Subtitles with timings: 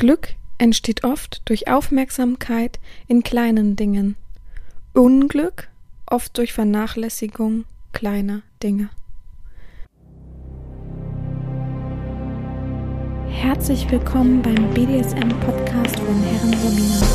[0.00, 4.16] Glück entsteht oft durch Aufmerksamkeit in kleinen Dingen.
[4.94, 5.68] Unglück
[6.06, 8.88] oft durch Vernachlässigung kleiner Dinge.
[13.28, 17.06] Herzlich willkommen beim BDSM-Podcast von Herren Sabina.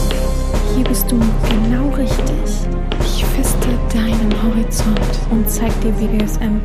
[0.75, 2.67] Hier bist du genau richtig.
[3.03, 6.61] Ich feste deinen Horizont und zeig dir BDSM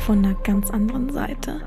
[0.00, 1.62] von einer ganz anderen Seite.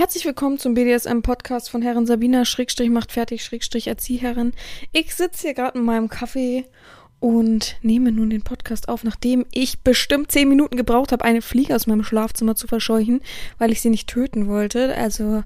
[0.00, 4.54] Herzlich willkommen zum BDSM-Podcast von Herren Sabina, Schrägstrich macht fertig, Schrägstrich Erzieherin.
[4.92, 6.64] Ich sitze hier gerade in meinem Kaffee
[7.18, 11.76] und nehme nun den Podcast auf, nachdem ich bestimmt zehn Minuten gebraucht habe, eine Fliege
[11.76, 13.20] aus meinem Schlafzimmer zu verscheuchen,
[13.58, 14.96] weil ich sie nicht töten wollte.
[14.96, 15.42] Also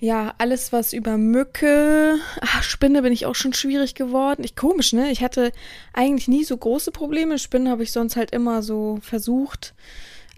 [0.00, 4.42] ja, alles was über Mücke, ach, Spinne bin ich auch schon schwierig geworden.
[4.42, 5.12] Ich komisch, ne?
[5.12, 5.52] Ich hatte
[5.92, 7.38] eigentlich nie so große Probleme.
[7.38, 9.72] Spinnen habe ich sonst halt immer so versucht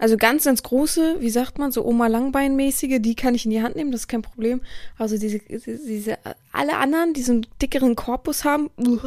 [0.01, 3.61] also ganz, ganz große, wie sagt man, so Oma Langbeinmäßige, die kann ich in die
[3.61, 4.61] Hand nehmen, das ist kein Problem.
[4.97, 6.17] Also diese, diese,
[6.51, 8.97] alle anderen, die so einen dickeren Korpus haben, uh,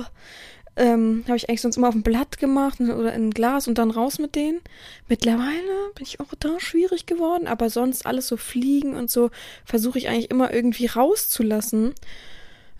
[0.77, 3.79] ähm, habe ich eigentlich sonst immer auf ein Blatt gemacht oder in ein Glas und
[3.79, 4.61] dann raus mit denen.
[5.09, 9.31] Mittlerweile bin ich auch da schwierig geworden, aber sonst alles so fliegen und so
[9.65, 11.93] versuche ich eigentlich immer irgendwie rauszulassen.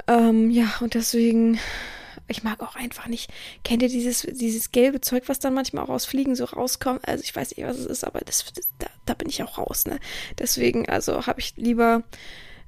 [0.07, 1.59] Ähm, ja, und deswegen
[2.29, 3.31] ich mag auch einfach nicht.
[3.65, 7.07] Kennt ihr dieses, dieses gelbe Zeug, was dann manchmal auch aus Fliegen so rauskommt?
[7.07, 9.59] Also ich weiß nicht, was es ist, aber das, das da, da, bin ich auch
[9.59, 9.99] raus, ne?
[10.39, 12.03] Deswegen, also habe ich lieber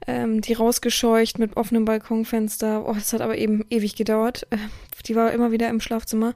[0.06, 2.86] ähm, die rausgescheucht mit offenem Balkonfenster.
[2.86, 4.46] Oh, das hat aber eben ewig gedauert.
[4.50, 4.58] Äh,
[5.06, 6.34] die war immer wieder im Schlafzimmer.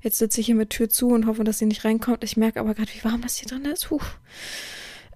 [0.00, 2.22] Jetzt sitze ich hier mit Tür zu und hoffe, dass sie nicht reinkommt.
[2.22, 3.88] Ich merke aber gerade, wie warm das hier drin ist.
[3.88, 4.00] Puh.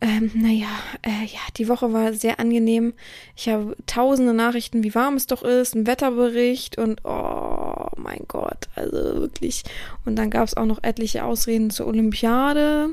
[0.03, 0.67] Ähm, naja,
[1.03, 2.93] äh, ja, die Woche war sehr angenehm.
[3.37, 8.69] Ich habe tausende Nachrichten, wie warm es doch ist, ein Wetterbericht und oh mein Gott,
[8.75, 9.63] also wirklich.
[10.05, 12.91] Und dann gab es auch noch etliche Ausreden zur Olympiade.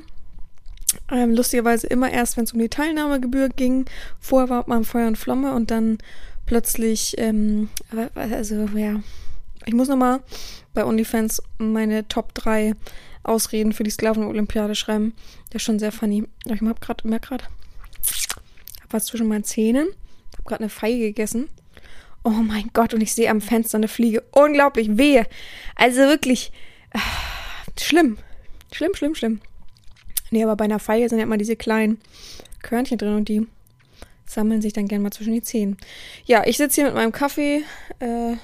[1.12, 3.86] Ähm, lustigerweise immer erst, wenn es um die Teilnahmegebühr ging.
[4.20, 5.98] Vorher war man Feuer und Flamme und dann
[6.46, 7.70] plötzlich, ähm,
[8.14, 9.02] also ja,
[9.66, 10.20] ich muss nochmal
[10.76, 12.76] bei OnlyFans meine Top 3
[13.24, 15.14] Ausreden für die Sklaven-Olympiade schreiben.
[15.52, 16.26] Der ist schon sehr funny.
[16.46, 19.88] Ich hab grad, merk grad, hab was zwischen meinen Zähnen.
[20.38, 21.50] Hab gerade eine Feige gegessen.
[22.24, 24.24] Oh mein Gott, und ich sehe am Fenster eine Fliege.
[24.32, 25.26] Unglaublich, wehe.
[25.76, 26.52] Also wirklich
[26.92, 27.00] äh,
[27.80, 28.18] schlimm.
[28.72, 29.42] Schlimm, schlimm, schlimm.
[30.32, 32.00] Nee, aber bei einer Feige sind ja immer diese kleinen
[32.62, 33.48] Körnchen drin und die
[34.26, 35.78] sammeln sich dann gern mal zwischen die Zähnen.
[36.26, 37.64] Ja, ich sitze hier mit meinem Kaffee.
[38.00, 38.36] Äh,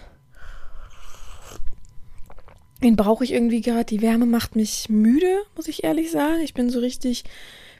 [2.83, 3.85] den brauche ich irgendwie gerade.
[3.85, 6.41] Die Wärme macht mich müde, muss ich ehrlich sagen.
[6.41, 7.23] Ich bin so richtig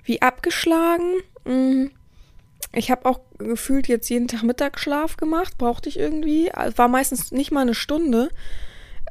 [0.04, 1.14] wie abgeschlagen.
[1.46, 1.88] Mm.
[2.74, 5.58] Ich habe auch gefühlt jetzt jeden Tag Mittagsschlaf gemacht.
[5.58, 6.50] Brauchte ich irgendwie.
[6.76, 8.30] War meistens nicht mal eine Stunde.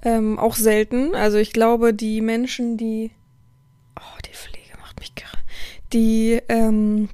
[0.03, 1.15] Ähm, auch selten.
[1.15, 3.11] Also ich glaube, die Menschen, die.
[3.99, 5.39] Oh, die Pflege macht mich gerade.
[5.93, 7.09] Die ähm,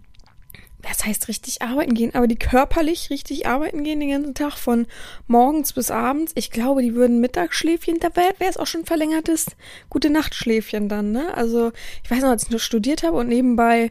[1.00, 4.86] das heißt richtig arbeiten gehen, aber die körperlich richtig arbeiten gehen den ganzen Tag von
[5.26, 6.32] morgens bis abends.
[6.34, 9.46] Ich glaube, die würden Mittagsschläfchen, da wäre es auch schon verlängertes
[9.88, 11.34] gute Nachtschläfchen dann, ne?
[11.34, 11.72] Also,
[12.04, 13.90] ich weiß noch, als ich nur studiert habe und nebenbei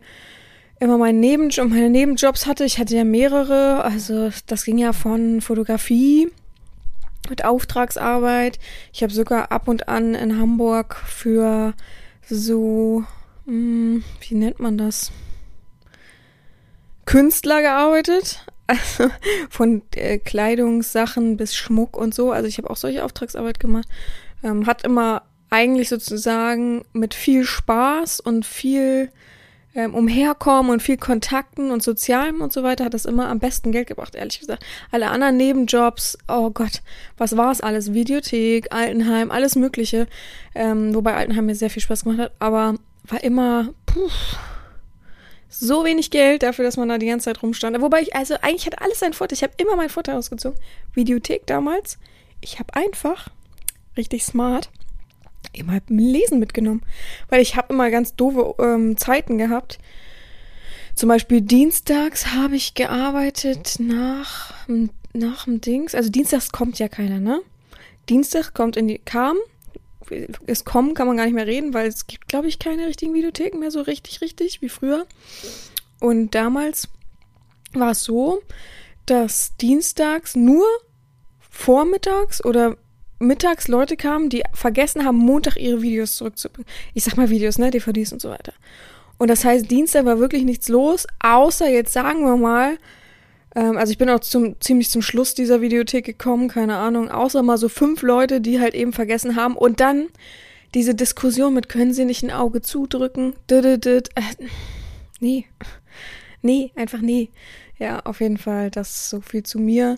[0.80, 5.42] immer meinen Nebenjob, meine Nebenjobs hatte, ich hatte ja mehrere, also das ging ja von
[5.42, 6.30] Fotografie
[7.28, 8.60] mit Auftragsarbeit.
[8.94, 11.74] Ich habe sogar ab und an in Hamburg für
[12.30, 13.04] so,
[13.46, 15.12] mh, hm, wie nennt man das?
[17.10, 18.46] Künstler gearbeitet.
[18.70, 19.10] Also
[19.50, 22.32] von äh, Kleidungssachen bis Schmuck und so.
[22.32, 23.88] Also ich habe auch solche Auftragsarbeit gemacht.
[24.44, 29.10] Ähm, hat immer eigentlich sozusagen mit viel Spaß und viel
[29.74, 33.72] ähm, Umherkommen und viel Kontakten und Sozialem und so weiter hat das immer am besten
[33.72, 34.64] Geld gebracht, ehrlich gesagt.
[34.92, 36.84] Alle anderen Nebenjobs, oh Gott,
[37.18, 37.92] was war es alles?
[37.92, 40.06] Videothek, Altenheim, alles Mögliche.
[40.54, 42.76] Ähm, wobei Altenheim mir sehr viel Spaß gemacht hat, aber
[43.08, 44.12] war immer, puh,
[45.50, 47.82] so wenig Geld dafür, dass man da die ganze Zeit rumstand.
[47.82, 49.36] Wobei ich, also eigentlich hat alles seinen Vorteil.
[49.36, 50.58] Ich habe immer meinen Vorteil ausgezogen.
[50.94, 51.98] Videothek damals.
[52.40, 53.30] Ich habe einfach,
[53.98, 54.70] richtig smart,
[55.52, 56.84] immer Lesen mitgenommen.
[57.30, 59.80] Weil ich habe immer ganz doofe ähm, Zeiten gehabt.
[60.94, 64.54] Zum Beispiel dienstags habe ich gearbeitet nach,
[65.14, 65.96] nach dem Dings.
[65.96, 67.42] Also dienstags kommt ja keiner, ne?
[68.10, 69.38] Dienstag kommt in die, kam,
[70.48, 73.14] es kommen kann man gar nicht mehr reden, weil es gibt, glaube ich, keine richtigen
[73.14, 75.06] Videotheken mehr so richtig, richtig wie früher.
[76.00, 76.88] Und damals
[77.74, 78.42] war es so,
[79.06, 80.66] dass dienstags nur
[81.50, 82.78] vormittags oder
[83.20, 86.70] mittags Leute kamen, die vergessen haben, Montag ihre Videos zurückzubringen.
[86.94, 88.54] Ich sag mal Videos, ne, DVDs und so weiter.
[89.18, 92.78] Und das heißt, Dienstag war wirklich nichts los, außer jetzt sagen wir mal,
[93.56, 97.42] ähm, also ich bin auch zum, ziemlich zum Schluss dieser Videothek gekommen, keine Ahnung, außer
[97.44, 99.56] mal so fünf Leute, die halt eben vergessen haben.
[99.56, 100.08] Und dann
[100.74, 103.34] diese Diskussion mit, können sie nicht ein Auge zudrücken?
[103.50, 103.80] Äh,
[105.20, 105.46] nee.
[106.42, 107.32] Nee, einfach nee.
[107.80, 109.98] Ja, auf jeden Fall, das ist so viel zu mir.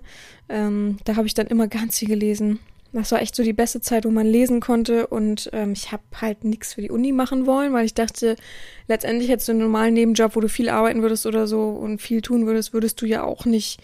[0.49, 2.59] Ähm, da habe ich dann immer ganz viel gelesen.
[2.93, 5.07] Das war echt so die beste Zeit, wo man lesen konnte.
[5.07, 8.35] Und ähm, ich habe halt nichts für die Uni machen wollen, weil ich dachte,
[8.87, 12.21] letztendlich hättest du einen normalen Nebenjob, wo du viel arbeiten würdest oder so und viel
[12.21, 13.79] tun würdest, würdest du ja auch nicht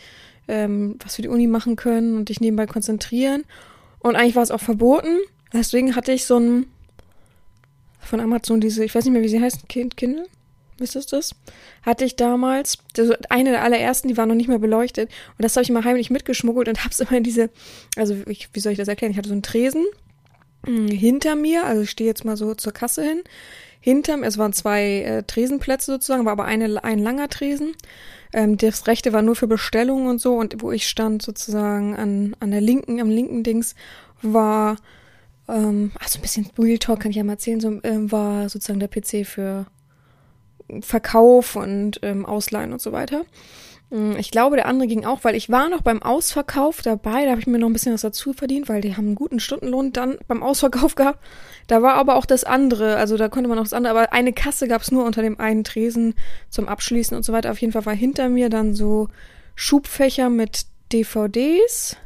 [0.48, 3.44] ähm, was für die Uni machen können und dich nebenbei konzentrieren.
[4.00, 5.18] Und eigentlich war es auch verboten.
[5.54, 6.66] Deswegen hatte ich so ein
[8.00, 10.28] von Amazon diese, ich weiß nicht mehr, wie sie heißt, kind, Kindle?
[10.78, 11.36] Wisst ihr das?
[11.84, 12.78] Hatte ich damals,
[13.30, 15.10] eine der allerersten, die war noch nicht mehr beleuchtet.
[15.38, 17.50] Und das habe ich mal heimlich mitgeschmuggelt und hab's immer in diese,
[17.96, 19.12] also ich, wie soll ich das erklären?
[19.12, 19.86] Ich hatte so einen Tresen
[20.68, 23.24] mh, hinter mir, also ich stehe jetzt mal so zur Kasse hin.
[23.80, 27.76] Hinter mir, es waren zwei äh, Tresenplätze sozusagen, war aber eine, ein langer Tresen.
[28.34, 32.36] Ähm, das rechte war nur für Bestellungen und so und wo ich stand sozusagen an,
[32.40, 33.76] an der linken, am linken Dings
[34.22, 34.78] war,
[35.48, 38.50] ähm, ach so ein bisschen Real Talk kann ich ja mal erzählen, so, ähm, war
[38.50, 39.68] sozusagen der PC für
[40.82, 43.24] Verkauf und ähm, Ausleihen und so weiter.
[43.90, 47.32] Mm, ich glaube, der andere ging auch, weil ich war noch beim Ausverkauf dabei, da
[47.32, 49.94] habe ich mir noch ein bisschen was dazu verdient, weil die haben einen guten Stundenlohn
[49.94, 51.20] dann beim Ausverkauf gehabt.
[51.68, 54.34] Da war aber auch das andere, also da konnte man noch das andere, aber eine
[54.34, 56.16] Kasse gab es nur unter dem einen Tresen
[56.50, 57.52] zum Abschließen und so weiter.
[57.52, 59.08] Auf jeden Fall war hinter mir dann so
[59.56, 61.98] Schubfächer mit DVDs.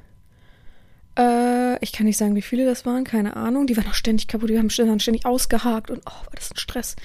[1.21, 3.67] Äh, ich kann nicht sagen, wie viele das waren, keine Ahnung.
[3.67, 6.95] Die waren noch ständig kaputt, die haben ständig ausgehakt und oh, war das ein Stress.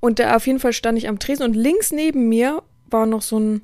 [0.00, 3.22] Und da auf jeden Fall stand ich am Tresen und links neben mir war noch
[3.22, 3.62] so ein,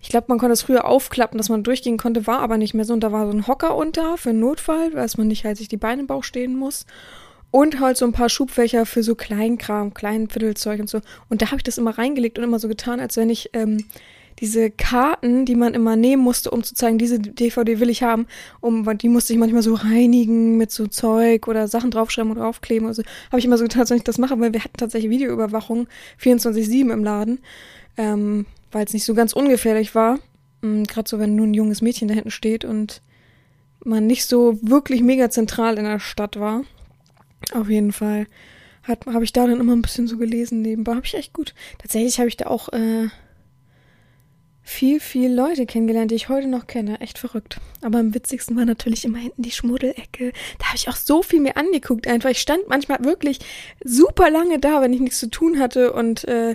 [0.00, 2.84] ich glaube, man konnte es früher aufklappen, dass man durchgehen konnte, war aber nicht mehr
[2.84, 2.92] so.
[2.92, 5.68] Und da war so ein Hocker unter für einen Notfall, dass man nicht halt sich
[5.68, 6.86] die Beine im Bauch stehen muss.
[7.50, 11.00] Und halt so ein paar Schubfächer für so Kleinkram, kleinen Viertelzeug und so.
[11.30, 13.86] Und da habe ich das immer reingelegt und immer so getan, als wenn ich ähm,
[14.40, 18.26] diese Karten, die man immer nehmen musste, um zu zeigen, diese DVD will ich haben,
[18.60, 22.86] um, die musste ich manchmal so reinigen mit so Zeug oder Sachen draufschreiben oder aufkleben
[22.86, 23.02] oder so.
[23.30, 25.88] Habe ich immer so getan, wenn ich das mache, weil wir hatten tatsächlich Videoüberwachung
[26.22, 27.40] 24-7 im Laden,
[27.96, 30.18] ähm, weil es nicht so ganz ungefährlich war.
[30.62, 33.02] Mhm, Gerade so, wenn nur ein junges Mädchen da hinten steht und
[33.84, 36.62] man nicht so wirklich mega zentral in der Stadt war.
[37.52, 38.26] Auf jeden Fall
[38.88, 40.92] habe ich da dann immer ein bisschen so gelesen nebenbei.
[40.94, 41.54] Habe ich echt gut.
[41.78, 43.08] Tatsächlich habe ich da auch äh,
[44.68, 47.00] viel, viel Leute kennengelernt, die ich heute noch kenne.
[47.00, 47.58] Echt verrückt.
[47.80, 50.32] Aber am witzigsten war natürlich immer hinten die Schmuddelecke.
[50.58, 52.28] Da habe ich auch so viel mir angeguckt einfach.
[52.28, 53.38] Ich stand manchmal wirklich
[53.82, 56.54] super lange da, wenn ich nichts zu tun hatte und äh,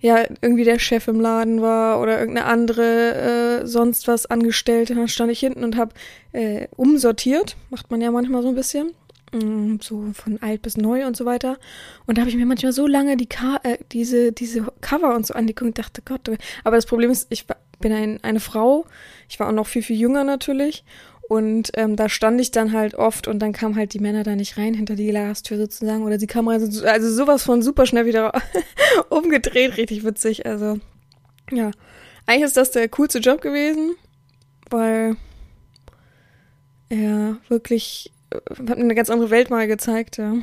[0.00, 4.94] ja, irgendwie der Chef im Laden war oder irgendeine andere äh, sonst was Angestellte.
[4.94, 5.92] Dann stand ich hinten und habe
[6.32, 7.56] äh, umsortiert.
[7.68, 8.92] Macht man ja manchmal so ein bisschen.
[9.32, 11.58] Mm, so von alt bis neu und so weiter.
[12.06, 15.26] Und da habe ich mir manchmal so lange die Ka äh, diese, diese Cover und
[15.26, 16.28] so angeguckt und dachte, Gott,
[16.64, 17.46] aber das Problem ist, ich
[17.80, 18.84] bin ein, eine Frau,
[19.28, 20.84] ich war auch noch viel, viel jünger natürlich.
[21.28, 24.36] Und ähm, da stand ich dann halt oft und dann kamen halt die Männer da
[24.36, 26.04] nicht rein hinter die Glastür sozusagen.
[26.04, 28.32] Oder sie kamen also, also sowas von super schnell wieder
[29.08, 30.44] umgedreht, richtig witzig.
[30.44, 30.78] Also,
[31.50, 31.70] ja.
[32.26, 33.94] Eigentlich ist das der coolste Job gewesen,
[34.68, 35.16] weil
[36.90, 40.18] er wirklich hat mir eine ganz andere Welt mal gezeigt.
[40.18, 40.34] Ja,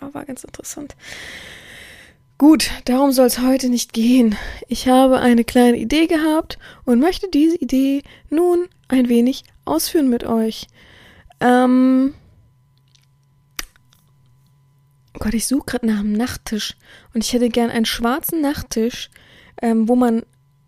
[0.00, 0.96] ja war ganz interessant.
[2.38, 4.36] Gut, darum soll es heute nicht gehen.
[4.68, 10.24] Ich habe eine kleine Idee gehabt und möchte diese Idee nun ein wenig ausführen mit
[10.24, 10.66] euch.
[11.40, 12.12] Ähm
[15.14, 16.76] oh Gott, ich suche gerade nach einem Nachttisch
[17.14, 19.08] und ich hätte gern einen schwarzen Nachttisch,
[19.62, 20.22] ähm, wo man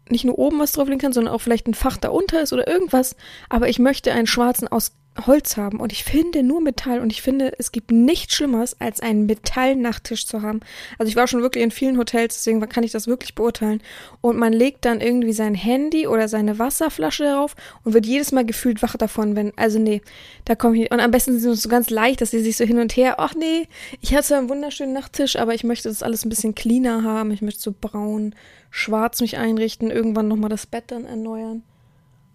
[0.08, 3.14] nicht nur oben was drauflegen kann, sondern auch vielleicht ein Fach darunter ist oder irgendwas.
[3.50, 4.92] Aber ich möchte einen schwarzen aus
[5.26, 9.00] Holz haben und ich finde nur Metall und ich finde, es gibt nichts Schlimmeres, als
[9.00, 10.60] einen Metallnachttisch zu haben.
[10.98, 13.82] Also ich war schon wirklich in vielen Hotels, deswegen kann ich das wirklich beurteilen.
[14.20, 18.44] Und man legt dann irgendwie sein Handy oder seine Wasserflasche darauf und wird jedes Mal
[18.44, 20.02] gefühlt wach davon, wenn, also nee,
[20.44, 22.64] da komme ich, und am besten sind es so ganz leicht, dass sie sich so
[22.64, 23.68] hin und her, ach nee,
[24.00, 27.42] ich hatte einen wunderschönen Nachttisch, aber ich möchte das alles ein bisschen cleaner haben, ich
[27.42, 28.34] möchte so braun,
[28.70, 31.62] schwarz mich einrichten, irgendwann nochmal das Bett dann erneuern.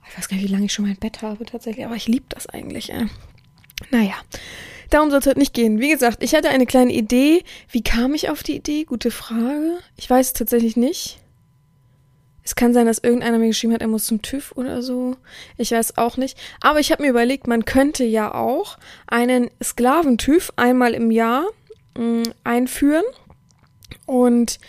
[0.10, 2.26] Ich weiß gar nicht, wie lange ich schon mein Bett habe tatsächlich, aber ich liebe
[2.30, 2.92] das eigentlich.
[2.92, 3.08] Äh.
[3.92, 4.16] Naja,
[4.90, 5.80] darum soll es heute nicht gehen.
[5.80, 7.44] Wie gesagt, ich hatte eine kleine Idee.
[7.70, 8.84] Wie kam ich auf die Idee?
[8.84, 9.80] Gute Frage.
[9.96, 11.20] Ich weiß es tatsächlich nicht.
[12.46, 15.16] Es kann sein, dass irgendeiner mir geschrieben hat, er muss zum TÜV oder so.
[15.58, 16.38] Ich weiß auch nicht.
[16.62, 21.46] Aber ich habe mir überlegt, man könnte ja auch einen Sklaventüv einmal im Jahr
[21.98, 23.06] mh, mm, einführen.
[24.06, 24.60] Und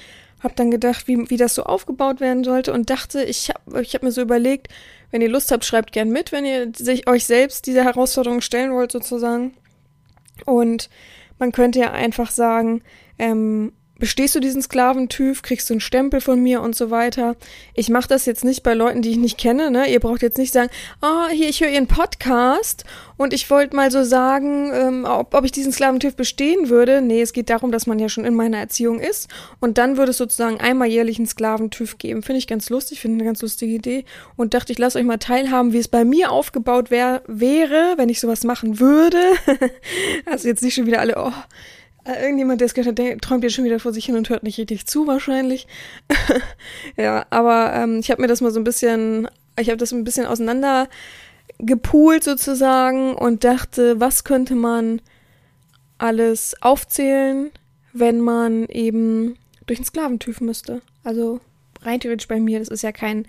[0.45, 3.95] habe dann gedacht, wie, wie das so aufgebaut werden sollte und dachte, ich habe ich
[3.95, 4.69] hab mir so überlegt,
[5.15, 8.73] wenn ihr Lust habt, schreibt gern mit, wenn ihr sich euch selbst diese Herausforderung stellen
[8.73, 9.55] wollt, sozusagen.
[10.45, 10.91] Und
[11.39, 12.83] man könnte ja einfach sagen,
[13.17, 17.37] ähm, bestehst du diesen Sklaventyp, kriegst du einen Stempel von mir und so weiter.
[17.75, 19.71] Ich mache das jetzt nicht bei Leuten, die ich nicht kenne.
[19.71, 19.89] Ne?
[19.89, 20.71] Ihr braucht jetzt nicht sagen,
[21.01, 22.85] ah, oh, hier, ich höre Ihren Podcast
[23.17, 27.01] und ich wollte mal so sagen, ähm, ob, ob ich diesen Sklaventyp bestehen würde.
[27.01, 29.29] Nee, es geht darum, dass man ja schon in meiner Erziehung ist
[29.61, 32.23] und dann würde es sozusagen einmal jährlich einen Sklaventyp geben.
[32.23, 34.05] Finde ich ganz lustig, finde eine ganz lustige Idee
[34.37, 38.09] und dachte, ich lasse euch mal teilhaben, wie es bei mir aufgebaut wär, wäre, wenn
[38.09, 39.19] ich sowas machen würde.
[40.27, 41.33] also jetzt nicht schon wieder alle, oh,
[42.07, 44.59] irgendjemand, der es gehört hat, träumt jetzt schon wieder vor sich hin und hört nicht
[44.59, 45.67] richtig zu, wahrscheinlich.
[46.97, 50.05] ja, aber ähm, ich habe mir das mal so ein bisschen, ich habe das ein
[50.05, 50.89] bisschen auseinander
[51.59, 55.01] gepoolt sozusagen und dachte, was könnte man
[55.99, 57.51] alles aufzählen,
[57.93, 60.83] wenn man eben durch einen Sklaventyp müsste.
[61.05, 61.41] Also
[61.83, 63.27] rein theoretisch bei mir, das ist ja kein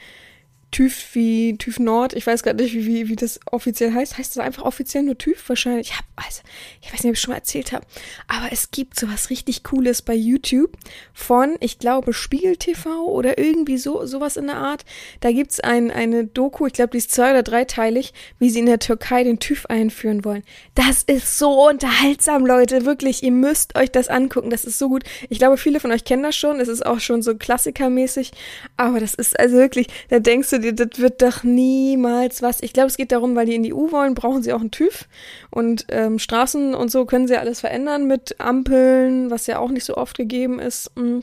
[0.71, 2.13] TÜV wie TÜV Nord.
[2.13, 4.17] Ich weiß gerade nicht, wie, wie, wie das offiziell heißt.
[4.17, 5.91] Heißt das einfach offiziell nur TÜV wahrscheinlich?
[5.91, 6.41] Ich, hab, also,
[6.81, 7.85] ich weiß nicht, ob ich schon mal erzählt habe.
[8.27, 10.75] Aber es gibt sowas richtig Cooles bei YouTube
[11.13, 14.83] von, ich glaube, Spiegel TV oder irgendwie so sowas in der Art.
[15.21, 18.65] Da gibt's ein, eine Doku, ich glaube, die ist zwei- oder dreiteilig, wie sie in
[18.65, 20.43] der Türkei den TÜV einführen wollen.
[20.73, 22.85] Das ist so unterhaltsam, Leute.
[22.85, 24.49] Wirklich, ihr müsst euch das angucken.
[24.49, 25.03] Das ist so gut.
[25.29, 26.59] Ich glaube, viele von euch kennen das schon.
[26.59, 28.31] Es ist auch schon so klassikermäßig.
[28.75, 32.61] Aber das ist also wirklich, da denkst du dir, das wird doch niemals was.
[32.61, 34.71] Ich glaube, es geht darum, weil die in die EU wollen, brauchen sie auch einen
[34.71, 35.07] TÜV.
[35.49, 39.85] Und ähm, Straßen und so können sie alles verändern mit Ampeln, was ja auch nicht
[39.85, 40.91] so oft gegeben ist.
[40.95, 41.19] Mm.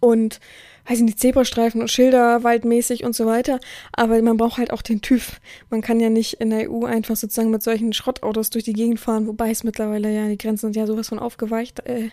[0.00, 0.40] Und
[0.88, 3.58] weiß ich nicht, Zebrastreifen und Schilder waldmäßig und so weiter.
[3.92, 5.40] Aber man braucht halt auch den TÜV.
[5.70, 9.00] Man kann ja nicht in der EU einfach sozusagen mit solchen Schrottautos durch die Gegend
[9.00, 12.10] fahren, wobei es mittlerweile ja, die Grenzen sind ja sowas von aufgeweicht äh,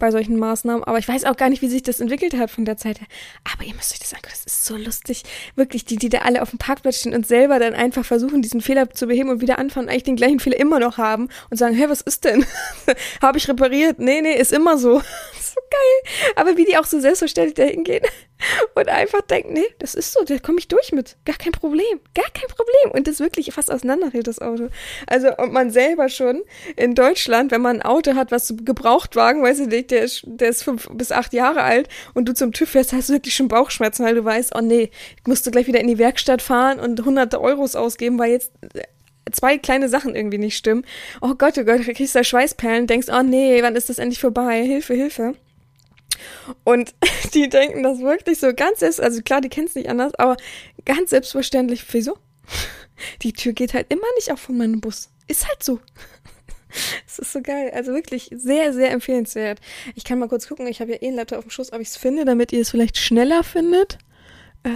[0.00, 0.82] bei solchen Maßnahmen.
[0.82, 3.06] Aber ich weiß auch gar nicht, wie sich das entwickelt hat von der Zeit her.
[3.52, 5.22] Aber ihr müsst euch das angucken, das ist so lustig.
[5.54, 8.60] Wirklich, die, die da alle auf dem Parkplatz stehen und selber dann einfach versuchen, diesen
[8.60, 11.76] Fehler zu beheben und wieder anfangen, eigentlich den gleichen Fehler immer noch haben und sagen,
[11.76, 12.44] hey, was ist denn?
[13.22, 14.00] Habe ich repariert?
[14.00, 14.98] Nee, nee, ist immer so.
[15.40, 16.32] so geil.
[16.36, 18.04] Aber wie die auch so selbstverständlich dahin gehen
[18.74, 21.16] und einfach denken, nee, das ist so, da komme ich durch mit.
[21.24, 22.00] Gar kein Problem.
[22.14, 22.92] Gar kein Problem.
[22.92, 24.68] Und das wirklich fast auseinanderhält, das Auto.
[25.06, 26.42] Also, und man selber schon
[26.76, 30.48] in Deutschland, wenn man ein Auto hat, was Gebrauchtwagen, weiß ich nicht, der ist, der
[30.48, 33.48] ist fünf bis acht Jahre alt und du zum TÜV fährst, hast du wirklich schon
[33.48, 34.90] Bauchschmerzen, weil du weißt, oh nee,
[35.26, 38.52] musst du gleich wieder in die Werkstatt fahren und hunderte Euros ausgeben, weil jetzt
[39.32, 40.84] zwei kleine Sachen irgendwie nicht stimmen.
[41.20, 44.20] Oh Gott, oh Gott, du kriegst da Schweißperlen, denkst, oh nee, wann ist das endlich
[44.20, 44.62] vorbei?
[44.64, 45.34] Hilfe, Hilfe.
[46.64, 46.94] Und
[47.34, 50.36] die denken das wirklich so ganz selbst, also klar, die kennen es nicht anders, aber
[50.84, 51.84] ganz selbstverständlich.
[51.92, 52.16] Wieso?
[53.22, 55.08] Die Tür geht halt immer nicht auf von meinem Bus.
[55.26, 55.80] Ist halt so.
[57.06, 57.70] Es ist so geil.
[57.74, 59.60] Also wirklich sehr, sehr empfehlenswert.
[59.94, 60.66] Ich kann mal kurz gucken.
[60.66, 62.60] Ich habe ja eh einen Laptop auf dem Schoß, ob ich es finde, damit ihr
[62.60, 63.98] es vielleicht schneller findet.
[64.62, 64.70] Äh,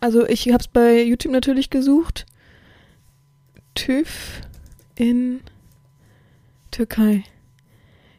[0.00, 2.26] also ich habe es bei YouTube natürlich gesucht.
[3.74, 4.40] TÜV
[4.96, 5.40] in
[6.70, 7.24] Türkei.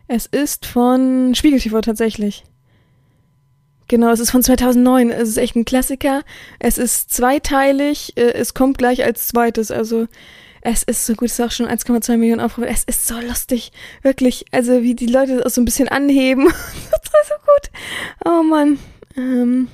[0.08, 2.44] Es ist von Spiegel TV tatsächlich.
[3.90, 5.12] Genau, es ist von 2009.
[5.12, 6.24] Es ist echt ein Klassiker.
[6.60, 8.14] Es ist zweiteilig.
[8.18, 9.72] Äh, es kommt gleich als zweites.
[9.72, 10.08] Also
[10.70, 11.28] es ist so gut.
[11.28, 12.68] Es ist auch schon 1,2 Millionen Aufrufe.
[12.68, 13.72] Es ist so lustig.
[14.02, 14.46] Wirklich.
[14.52, 16.46] Also wie die Leute das so ein bisschen anheben.
[16.92, 17.72] das war so gut.
[18.26, 18.80] Oh Mann.
[19.16, 19.70] Ähm,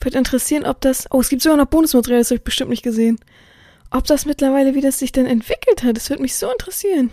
[0.00, 1.06] würde interessieren, ob das...
[1.10, 2.20] Oh, es gibt sogar noch Bonusmaterial.
[2.20, 3.18] Das habe ich bestimmt nicht gesehen.
[3.90, 5.96] Ob das mittlerweile, wie das sich denn entwickelt hat.
[5.96, 7.10] Das würde mich so interessieren.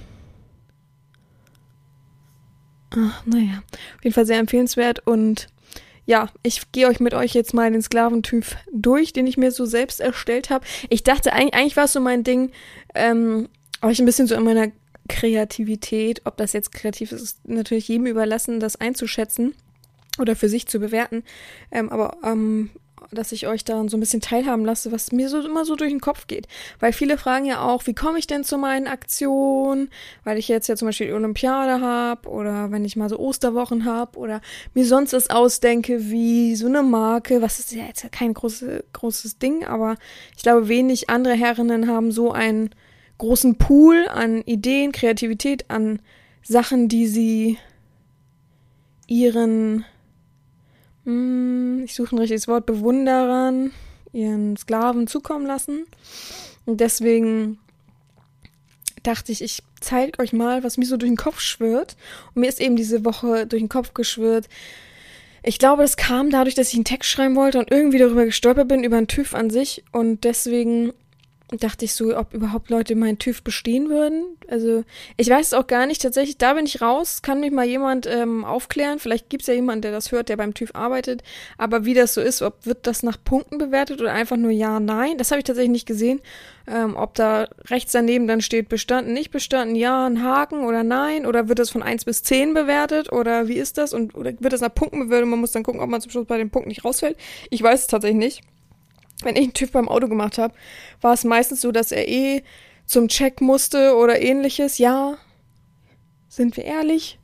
[2.91, 3.61] Ach, naja.
[3.97, 5.47] Auf jeden Fall sehr empfehlenswert und
[6.05, 9.65] ja, ich gehe euch mit euch jetzt mal den Sklaventyp durch, den ich mir so
[9.65, 10.65] selbst erstellt habe.
[10.89, 12.51] Ich dachte, eigentlich, eigentlich war es so mein Ding,
[12.93, 13.49] ähm,
[13.81, 14.71] euch ein bisschen so in meiner
[15.09, 19.55] Kreativität, ob das jetzt kreativ ist, ist natürlich jedem überlassen, das einzuschätzen
[20.19, 21.23] oder für sich zu bewerten.
[21.71, 22.71] Ähm, aber ähm,
[23.11, 25.91] dass ich euch da so ein bisschen teilhaben lasse, was mir so immer so durch
[25.91, 26.47] den Kopf geht.
[26.79, 29.89] Weil viele fragen ja auch, wie komme ich denn zu meinen Aktionen?
[30.23, 33.85] Weil ich jetzt ja zum Beispiel die Olympiade habe oder wenn ich mal so Osterwochen
[33.85, 34.41] habe oder
[34.73, 39.37] mir sonst was ausdenke wie so eine Marke, was ist ja jetzt kein große, großes
[39.37, 39.95] Ding, aber
[40.35, 42.69] ich glaube, wenig andere Herrinnen haben so einen
[43.17, 45.99] großen Pool an Ideen, Kreativität, an
[46.43, 47.57] Sachen, die sie
[49.07, 49.85] ihren
[51.05, 53.71] ich suche ein richtiges Wort, Bewunderern,
[54.11, 55.85] ihren Sklaven zukommen lassen.
[56.65, 57.59] Und deswegen
[59.03, 61.95] dachte ich, ich zeige euch mal, was mir so durch den Kopf schwirrt.
[62.33, 64.49] Und mir ist eben diese Woche durch den Kopf geschwirrt.
[65.43, 68.67] Ich glaube, das kam dadurch, dass ich einen Text schreiben wollte und irgendwie darüber gestolpert
[68.67, 69.83] bin, über einen TÜV an sich.
[69.91, 70.91] Und deswegen
[71.51, 74.37] dachte ich so, ob überhaupt Leute meinen TÜV bestehen würden.
[74.47, 74.83] Also
[75.15, 76.01] ich weiß es auch gar nicht.
[76.01, 77.21] Tatsächlich, da bin ich raus.
[77.21, 78.97] Kann mich mal jemand ähm, aufklären.
[78.97, 81.23] Vielleicht gibt es ja jemanden, der das hört, der beim TÜV arbeitet.
[81.57, 84.79] Aber wie das so ist, ob wird das nach Punkten bewertet oder einfach nur ja,
[84.79, 86.19] nein, das habe ich tatsächlich nicht gesehen.
[86.67, 91.27] Ähm, ob da rechts daneben dann steht bestanden, nicht bestanden, ja, ein Haken oder nein.
[91.27, 93.93] Oder wird das von 1 bis 10 bewertet oder wie ist das?
[93.93, 95.29] Und oder wird das nach Punkten bewertet?
[95.29, 97.17] Man muss dann gucken, ob man zum Schluss bei den Punkten nicht rausfällt.
[97.51, 98.41] Ich weiß es tatsächlich nicht
[99.25, 100.53] wenn ich einen TÜV beim Auto gemacht habe,
[101.01, 102.43] war es meistens so, dass er eh
[102.85, 104.77] zum Check musste oder ähnliches.
[104.77, 105.17] Ja,
[106.29, 107.19] sind wir ehrlich?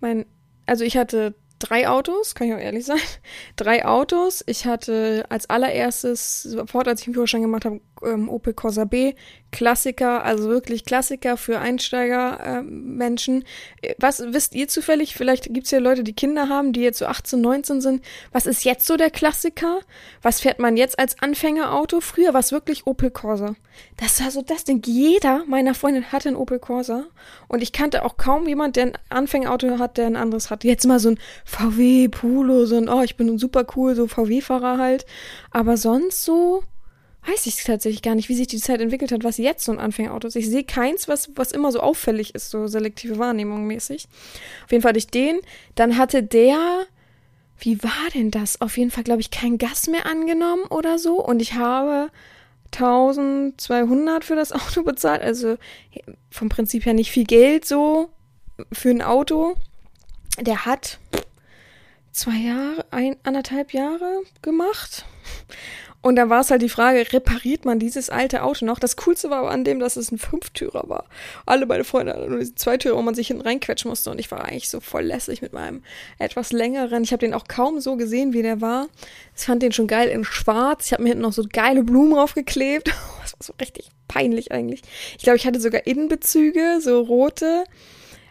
[0.00, 0.26] Mein,
[0.66, 3.00] also ich hatte drei Autos, kann ich auch ehrlich sein.
[3.56, 4.44] Drei Autos.
[4.46, 9.14] Ich hatte als allererstes, sofort als ich den Führerschein gemacht habe, ähm, Opel Corsa B,
[9.50, 13.44] Klassiker, also wirklich Klassiker für Einsteiger-Menschen.
[13.80, 15.14] Äh, was wisst ihr zufällig?
[15.14, 18.04] Vielleicht gibt's ja Leute, die Kinder haben, die jetzt so 18, 19 sind.
[18.32, 19.80] Was ist jetzt so der Klassiker?
[20.22, 22.00] Was fährt man jetzt als Anfängerauto?
[22.00, 23.54] Früher war es wirklich Opel Corsa.
[23.96, 24.82] Das war so das Ding.
[24.84, 27.04] Jeder meiner Freundinnen hatte ein Opel Corsa.
[27.48, 30.64] Und ich kannte auch kaum jemand, der ein Anfängerauto hat, der ein anderes hat.
[30.64, 34.78] Jetzt mal so ein VW Polo, so ein, oh, ich bin super cool, so VW-Fahrer
[34.78, 35.06] halt.
[35.50, 36.64] Aber sonst so
[37.28, 39.78] weiß ich tatsächlich gar nicht, wie sich die Zeit entwickelt hat, was jetzt so ein
[39.78, 40.36] Anfängerauto ist.
[40.36, 44.08] Ich sehe keins, was, was immer so auffällig ist, so selektive Wahrnehmung mäßig.
[44.64, 45.40] Auf jeden Fall hatte ich den.
[45.74, 46.86] Dann hatte der,
[47.58, 48.60] wie war denn das?
[48.60, 51.24] Auf jeden Fall, glaube ich, kein Gas mehr angenommen oder so.
[51.24, 52.10] Und ich habe
[52.72, 55.22] 1200 für das Auto bezahlt.
[55.22, 55.56] Also
[56.30, 58.10] vom Prinzip her nicht viel Geld so
[58.72, 59.54] für ein Auto.
[60.40, 60.98] Der hat
[62.12, 65.04] zwei Jahre, ein, anderthalb Jahre gemacht.
[66.08, 68.78] Und da war es halt die Frage, repariert man dieses alte Auto noch?
[68.78, 71.04] Das Coolste war aber an dem, dass es ein Fünftürer war.
[71.44, 74.10] Alle meine Freunde hatten nur diesen Zweitürer, wo man sich hinten reinquetschen musste.
[74.10, 75.82] Und ich war eigentlich so voll lässig mit meinem
[76.18, 77.02] etwas längeren.
[77.02, 78.86] Ich habe den auch kaum so gesehen, wie der war.
[79.36, 80.86] Ich fand den schon geil in schwarz.
[80.86, 82.90] Ich habe mir hinten noch so geile Blumen draufgeklebt.
[83.20, 84.80] Das war so richtig peinlich eigentlich.
[85.18, 87.64] Ich glaube, ich hatte sogar Innenbezüge, so rote.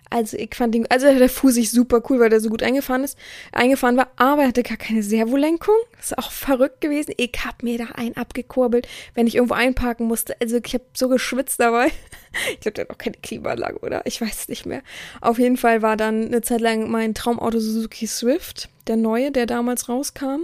[0.10, 3.04] Also ich fand den, also der fuhr sich super cool, weil der so gut eingefahren
[3.04, 3.18] ist,
[3.52, 5.76] eingefahren war, aber er hatte gar keine Servolenkung.
[5.98, 7.14] Das ist auch verrückt gewesen.
[7.18, 10.36] Ich hab mir da einen abgekurbelt, wenn ich irgendwo einparken musste.
[10.42, 11.92] Also ich habe so geschwitzt dabei.
[12.52, 14.06] Ich der hat auch keine Klimaanlage, oder?
[14.06, 14.84] Ich weiß nicht mehr.
[15.22, 19.48] Auf jeden Fall war dann eine Zeit lang mein Traumauto Suzuki Swift, der neue, der
[19.48, 20.42] damals rauskam.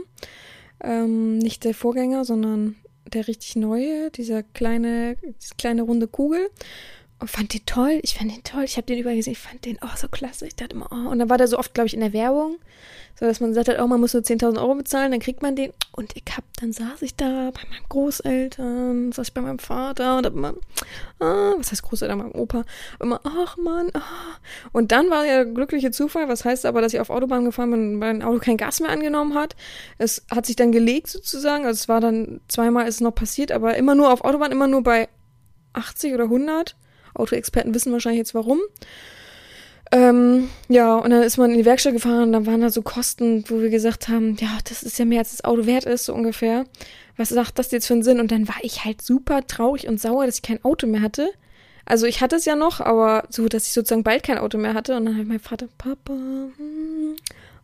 [0.81, 6.49] Ähm, nicht der Vorgänger, sondern der richtig neue, dieser kleine, diese kleine runde Kugel
[7.19, 7.99] und fand den toll.
[8.03, 8.63] Ich fand den toll.
[8.63, 9.33] Ich habe den überall gesehen.
[9.33, 10.45] Ich fand den oh so klasse.
[10.45, 11.09] Ich dachte immer, oh.
[11.09, 12.57] Und dann war der so oft, glaube ich, in der Werbung,
[13.17, 15.55] so dass man gesagt hat, oh, man muss nur 10.000 Euro bezahlen, dann kriegt man
[15.55, 15.71] den.
[15.93, 20.17] Und ich hab, dann saß ich da bei meinen Großeltern, saß ich bei meinem Vater
[20.17, 20.53] und hab immer,
[21.19, 22.65] ah, was heißt Großeltern, meinem Opa,
[22.99, 24.01] immer, ach man, ah.
[24.73, 27.93] Und dann war der glückliche Zufall, was heißt aber, dass ich auf Autobahn gefahren bin
[27.93, 29.55] und mein Auto kein Gas mehr angenommen hat.
[29.97, 33.53] Es hat sich dann gelegt sozusagen, also es war dann zweimal ist es noch passiert,
[33.53, 35.07] aber immer nur auf Autobahn, immer nur bei
[35.73, 36.75] 80 oder 100.
[37.13, 38.59] Autoexperten wissen wahrscheinlich jetzt warum.
[39.91, 42.81] Ähm, ja, und dann ist man in die Werkstatt gefahren und dann waren da so
[42.81, 46.05] Kosten, wo wir gesagt haben, ja, das ist ja mehr als das Auto wert ist,
[46.05, 46.65] so ungefähr.
[47.15, 48.19] Was sagt das jetzt für einen Sinn?
[48.19, 51.29] Und dann war ich halt super traurig und sauer, dass ich kein Auto mehr hatte.
[51.85, 54.73] Also ich hatte es ja noch, aber so, dass ich sozusagen bald kein Auto mehr
[54.73, 54.95] hatte.
[54.95, 57.15] Und dann hat mein Vater, Papa, hm,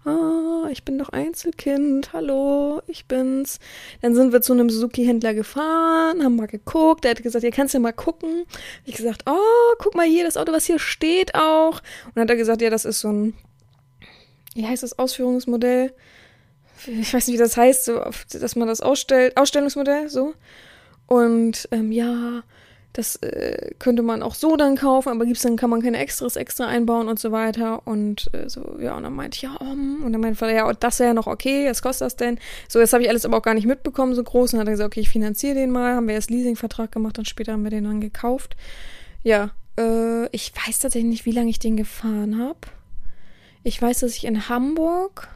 [0.06, 3.60] ah, ich bin doch Einzelkind, hallo, ich bin's.
[4.02, 7.74] Dann sind wir zu einem Suzuki-Händler gefahren, haben mal geguckt, der hat gesagt, ihr kannst
[7.74, 8.46] ja mal gucken.
[8.86, 11.82] Ich gesagt, oh, guck mal hier, das Auto, was hier steht auch.
[12.06, 13.34] Und dann hat er gesagt, ja, das ist so ein,
[14.56, 15.94] wie heißt das Ausführungsmodell?
[16.88, 18.02] Ich weiß nicht, wie das heißt, so,
[18.40, 20.34] dass man das ausstellt, Ausstellungsmodell, so.
[21.08, 22.44] Und ähm, ja,
[23.00, 26.36] das äh, könnte man auch so dann kaufen, aber gibt's dann kann man keine Extras
[26.36, 27.88] extra einbauen und so weiter.
[27.88, 30.72] Und äh, so, ja, und dann meinte ich, ja, um, und dann meinte Vater, ja,
[30.74, 32.40] das wäre ja noch okay, was kostet das denn?
[32.68, 34.52] So, das habe ich alles aber auch gar nicht mitbekommen, so groß.
[34.52, 37.18] Und dann hat er gesagt, okay, ich finanziere den mal, haben wir erst Leasingvertrag gemacht
[37.18, 38.58] und später haben wir den dann gekauft.
[39.24, 42.60] Ja, äh, ich weiß tatsächlich nicht, wie lange ich den gefahren habe.
[43.64, 45.30] Ich weiß, dass ich in Hamburg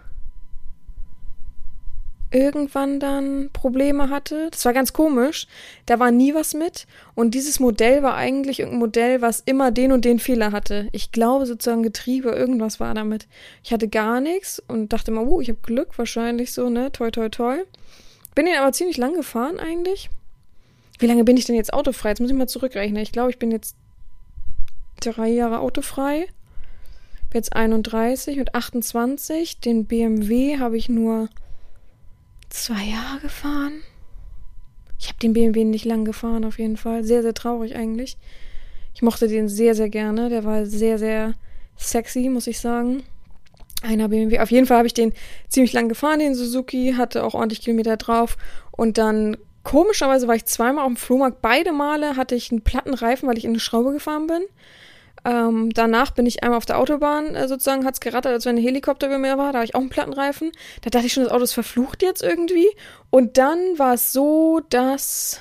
[2.33, 4.49] irgendwann dann Probleme hatte.
[4.51, 5.47] Das war ganz komisch.
[5.85, 6.87] Da war nie was mit.
[7.15, 10.89] Und dieses Modell war eigentlich irgendein Modell, was immer den und den Fehler hatte.
[10.91, 13.27] Ich glaube sozusagen Getriebe, irgendwas war damit.
[13.63, 16.91] Ich hatte gar nichts und dachte immer, oh, ich habe Glück wahrscheinlich so, ne?
[16.91, 17.59] Toi, toi, toi.
[18.35, 20.09] Bin den aber ziemlich lang gefahren eigentlich.
[20.97, 22.09] Wie lange bin ich denn jetzt autofrei?
[22.09, 23.01] Jetzt muss ich mal zurückrechnen.
[23.01, 23.75] Ich glaube, ich bin jetzt
[25.01, 26.27] drei Jahre autofrei.
[27.29, 29.59] Bin jetzt 31 und 28.
[29.59, 31.29] Den BMW habe ich nur
[32.53, 33.81] zwei Jahre gefahren.
[34.99, 37.03] Ich habe den BMW nicht lang gefahren, auf jeden Fall.
[37.03, 38.17] Sehr, sehr traurig eigentlich.
[38.93, 40.29] Ich mochte den sehr, sehr gerne.
[40.29, 41.33] Der war sehr, sehr
[41.75, 43.03] sexy, muss ich sagen.
[43.81, 44.39] Einer BMW.
[44.39, 45.13] Auf jeden Fall habe ich den
[45.49, 48.37] ziemlich lang gefahren, den Suzuki, hatte auch ordentlich Kilometer drauf.
[48.71, 51.41] Und dann komischerweise war ich zweimal auf dem Flohmarkt.
[51.41, 54.43] Beide Male hatte ich einen platten Reifen, weil ich in eine Schraube gefahren bin.
[55.25, 58.63] Ähm, danach bin ich einmal auf der Autobahn, äh, sozusagen hat's gerattert, als wenn ein
[58.63, 59.53] Helikopter über mir war.
[59.53, 60.51] Da habe ich auch einen Plattenreifen.
[60.81, 62.67] Da dachte ich schon, das Auto ist verflucht jetzt irgendwie.
[63.09, 65.39] Und dann war es so, dass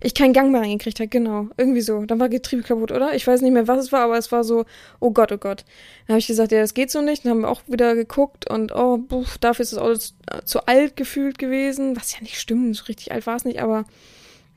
[0.00, 1.48] ich keinen Gang mehr reingekriegt habe, genau.
[1.56, 2.04] Irgendwie so.
[2.04, 3.14] Dann war Getriebe kaputt, oder?
[3.14, 4.64] Ich weiß nicht mehr, was es war, aber es war so,
[5.00, 5.64] oh Gott, oh Gott.
[6.06, 7.24] Dann habe ich gesagt, ja, das geht so nicht.
[7.24, 10.44] Dann haben wir auch wieder geguckt und oh, buff, dafür ist das Auto zu, äh,
[10.44, 11.96] zu alt gefühlt gewesen.
[11.96, 13.86] Was ja nicht stimmt, so richtig alt war es nicht, aber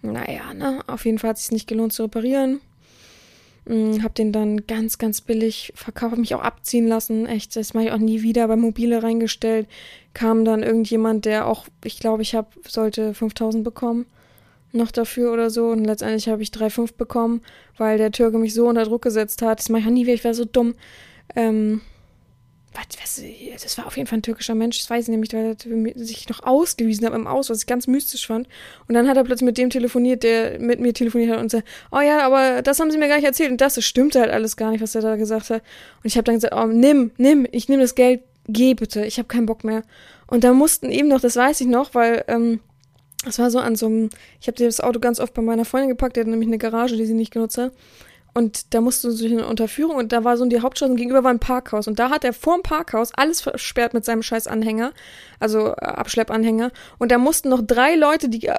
[0.04, 0.82] naja, ne?
[0.88, 2.62] Auf jeden Fall hat es sich nicht gelohnt zu reparieren.
[3.72, 7.26] Hm, hab den dann ganz, ganz billig verkauft, hab mich auch abziehen lassen.
[7.26, 9.66] Echt, das mache ich auch nie wieder bei Mobile reingestellt.
[10.14, 14.08] Kam dann irgendjemand, der auch, ich glaube, ich hab, sollte 5000 bekommen
[14.74, 15.70] noch dafür oder so.
[15.70, 17.42] Und letztendlich habe ich 3,5 bekommen,
[17.78, 19.60] weil der Türke mich so unter Druck gesetzt hat.
[19.60, 20.76] Das mache ich auch nie wieder, ich war so dumm.
[21.36, 21.80] Ähm,
[22.74, 25.56] was, was, das war auf jeden Fall ein türkischer Mensch, das weiß ich nämlich, weil
[25.58, 28.48] er sich noch ausgewiesen hat im Aus, was ich ganz mystisch fand.
[28.88, 31.68] Und dann hat er plötzlich mit dem telefoniert, der mit mir telefoniert hat und sagt,
[31.92, 33.52] oh ja, aber das haben sie mir gar nicht erzählt.
[33.52, 35.62] Und das, das stimmte halt alles gar nicht, was er da gesagt hat.
[35.62, 39.18] Und ich habe dann gesagt, oh, nimm, nimm, ich nehme das Geld, geh bitte, ich
[39.18, 39.84] habe keinen Bock mehr.
[40.28, 42.62] Und da mussten eben noch, das weiß ich noch, weil ähm,
[43.26, 45.90] das war so an so einem, ich habe das Auto ganz oft bei meiner Freundin
[45.90, 47.74] gepackt, die hat nämlich eine Garage, die sie nicht genutzt hat.
[48.34, 51.24] Und da musste du durch eine Unterführung und da war so die Hauptstraße und gegenüber
[51.24, 51.88] war ein Parkhaus.
[51.88, 54.94] Und da hat er vor dem Parkhaus alles versperrt mit seinem scheiß Anhänger,
[55.40, 56.72] also äh, Abschleppanhänger.
[56.98, 58.50] Und da mussten noch drei Leute, die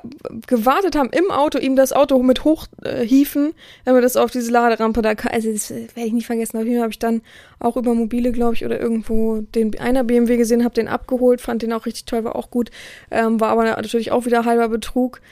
[0.46, 3.52] gewartet haben im Auto, ihm das Auto mit hochhieven, äh,
[3.86, 5.14] damit das auf diese Laderampe da.
[5.30, 6.58] Also das werde ich nicht vergessen.
[6.58, 7.22] Auf jeden Fall habe ich dann
[7.58, 11.62] auch über Mobile, glaube ich, oder irgendwo den einer BMW gesehen, habe den abgeholt, fand
[11.62, 12.70] den auch richtig toll, war auch gut.
[13.10, 15.22] Ähm, war aber natürlich auch wieder halber Betrug.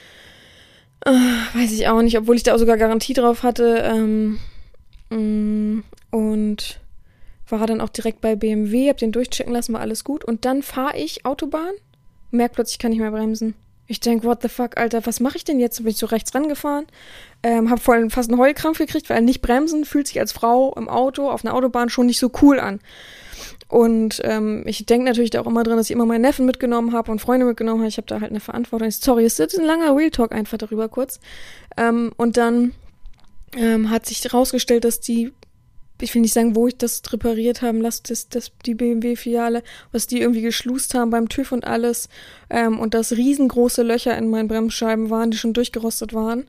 [1.05, 3.83] Äh, weiß ich auch nicht, obwohl ich da auch sogar Garantie drauf hatte.
[3.83, 4.39] Ähm,
[5.09, 6.79] mm, und
[7.47, 10.23] war dann auch direkt bei BMW, hab den durchchecken lassen, war alles gut.
[10.23, 11.73] Und dann fahre ich Autobahn,
[12.31, 13.55] merk plötzlich, ich kann nicht mehr bremsen.
[13.87, 15.79] Ich denk, what the fuck, Alter, was mache ich denn jetzt?
[15.79, 16.85] Bin ich so rechts rangefahren,
[17.43, 20.87] ähm, hab vorhin fast einen Heulkrampf gekriegt, weil nicht bremsen fühlt sich als Frau im
[20.87, 22.79] Auto auf einer Autobahn schon nicht so cool an.
[23.71, 26.91] Und ähm, ich denke natürlich da auch immer dran, dass ich immer meinen Neffen mitgenommen
[26.91, 27.87] habe und Freunde mitgenommen habe.
[27.87, 28.91] Ich habe da halt eine Verantwortung.
[28.91, 31.21] Sorry, es ist ein langer Real Talk einfach darüber kurz.
[31.77, 32.73] Ähm, und dann
[33.55, 35.31] ähm, hat sich herausgestellt, dass die,
[36.01, 40.05] ich will nicht sagen, wo ich das repariert haben lasse, das, das, die BMW-Filiale, was
[40.05, 42.09] die irgendwie geschlust haben beim TÜV und alles.
[42.49, 46.45] Ähm, und dass riesengroße Löcher in meinen Bremsscheiben waren, die schon durchgerostet waren.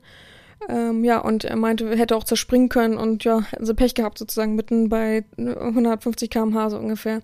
[0.69, 4.17] Ähm, ja, und er meinte, hätte auch zerspringen können und ja, hätten sie Pech gehabt
[4.17, 7.21] sozusagen, mitten bei 150 km/h so ungefähr.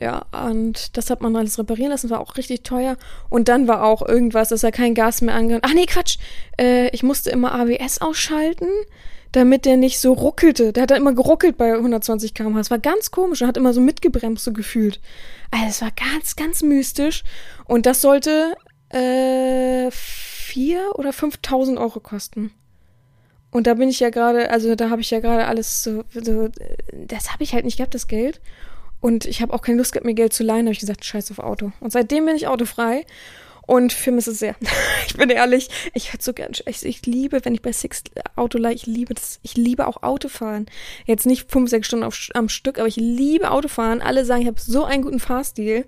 [0.00, 2.96] Ja, und das hat man alles reparieren lassen, war auch richtig teuer.
[3.30, 6.18] Und dann war auch irgendwas, dass er kein Gas mehr angegangen Ach nee, Quatsch,
[6.60, 8.66] äh, ich musste immer ABS ausschalten,
[9.30, 10.72] damit der nicht so ruckelte.
[10.72, 12.58] Der hat dann immer geruckelt bei 120 km/h.
[12.58, 15.00] Das war ganz komisch, er hat immer so mitgebremst, so gefühlt.
[15.52, 17.22] Also es war ganz, ganz mystisch.
[17.66, 18.54] Und das sollte
[18.88, 22.50] äh, vier oder 5.000 Euro kosten.
[23.54, 26.48] Und da bin ich ja gerade, also da habe ich ja gerade alles so, so
[26.92, 28.40] das habe ich halt nicht gehabt, das Geld.
[29.00, 30.66] Und ich habe auch keine Lust gehabt, mir Geld zu leihen.
[30.66, 31.70] Da habe ich gesagt, scheiß auf Auto.
[31.78, 33.06] Und seitdem bin ich autofrei
[33.64, 34.56] und vermisse es sehr.
[35.06, 38.02] ich bin ehrlich, ich hätte so gern, ich, ich, liebe, wenn ich bei Six
[38.34, 40.66] Auto leihe, ich liebe das, ich liebe auch Autofahren.
[41.06, 44.02] Jetzt nicht fünf, sechs Stunden auf, am Stück, aber ich liebe Autofahren.
[44.02, 45.86] Alle sagen, ich habe so einen guten Fahrstil.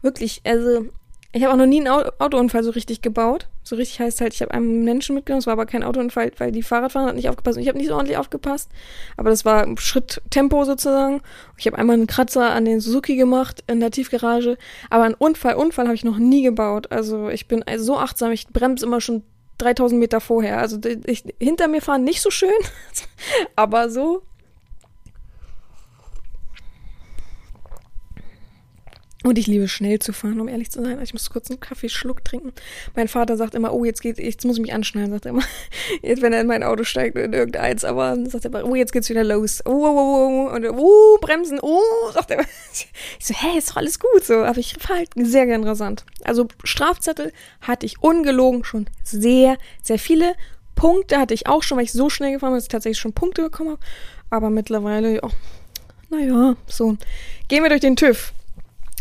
[0.00, 0.86] Wirklich, also
[1.34, 3.48] ich habe auch noch nie einen Autounfall so richtig gebaut.
[3.62, 6.52] So richtig heißt halt, ich habe einen Menschen mitgenommen, es war aber kein Autounfall, weil
[6.52, 8.70] die Fahrradfahrer hat nicht aufgepasst und ich habe nicht so ordentlich aufgepasst.
[9.16, 11.22] Aber das war Schritttempo sozusagen.
[11.56, 14.58] Ich habe einmal einen Kratzer an den Suzuki gemacht in der Tiefgarage.
[14.90, 16.92] Aber einen Unfall, Unfall habe ich noch nie gebaut.
[16.92, 19.22] Also ich bin also so achtsam, ich bremse immer schon
[19.56, 20.58] 3000 Meter vorher.
[20.58, 22.50] Also ich, hinter mir fahren nicht so schön,
[23.56, 24.22] aber so
[29.24, 31.00] Und ich liebe schnell zu fahren, um ehrlich zu sein.
[31.00, 32.52] Ich muss kurz einen Kaffeeschluck trinken.
[32.96, 35.44] Mein Vater sagt immer, oh, jetzt geht, jetzt muss ich mich anschnallen, sagt er immer.
[36.02, 38.92] Jetzt, wenn er in mein Auto steigt, in irgendeins, aber sagt er immer, oh, jetzt
[38.92, 39.62] geht's wieder los.
[39.64, 40.54] Oh, oh, oh, oh.
[40.54, 41.80] Und, oh, bremsen, oh,
[42.12, 42.44] sagt er.
[43.18, 44.42] Ich so, hey, ist doch alles gut, so.
[44.42, 46.04] Aber ich fahre halt sehr gern rasant.
[46.24, 50.34] Also, Strafzettel hatte ich ungelogen schon sehr, sehr viele.
[50.74, 53.12] Punkte hatte ich auch schon, weil ich so schnell gefahren bin, dass ich tatsächlich schon
[53.12, 53.80] Punkte bekommen habe.
[54.30, 55.28] Aber mittlerweile, ja,
[56.08, 56.96] naja, so.
[57.48, 58.32] Gehen wir durch den TÜV.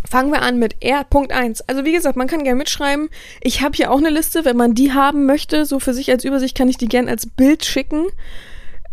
[0.10, 1.62] Fangen wir an mit R.1.
[1.68, 3.10] Also wie gesagt, man kann gerne mitschreiben.
[3.42, 6.26] Ich habe hier auch eine Liste, wenn man die haben möchte, so für sich als
[6.26, 8.08] Übersicht, kann ich die gerne als Bild schicken.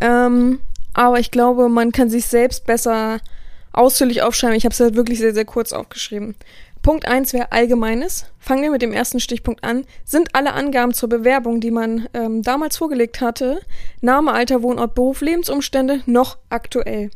[0.00, 0.60] Ähm,
[0.94, 3.20] aber ich glaube, man kann sich selbst besser
[3.72, 4.56] ausführlich aufschreiben.
[4.56, 6.34] Ich habe es halt wirklich sehr, sehr kurz aufgeschrieben.
[6.82, 8.26] Punkt 1 wäre Allgemeines.
[8.38, 9.84] Fangen wir mit dem ersten Stichpunkt an.
[10.04, 13.60] Sind alle Angaben zur Bewerbung, die man ähm, damals vorgelegt hatte,
[14.00, 17.10] Name, Alter, Wohnort, Beruf, Lebensumstände, noch aktuell?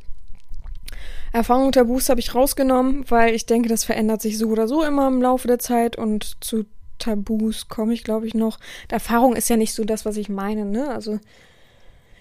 [1.33, 4.83] Erfahrung und Tabus habe ich rausgenommen, weil ich denke, das verändert sich so oder so
[4.83, 6.66] immer im Laufe der Zeit und zu
[6.99, 8.59] Tabus komme ich, glaube ich, noch.
[8.88, 10.88] Erfahrung ist ja nicht so das, was ich meine, ne?
[10.90, 11.18] Also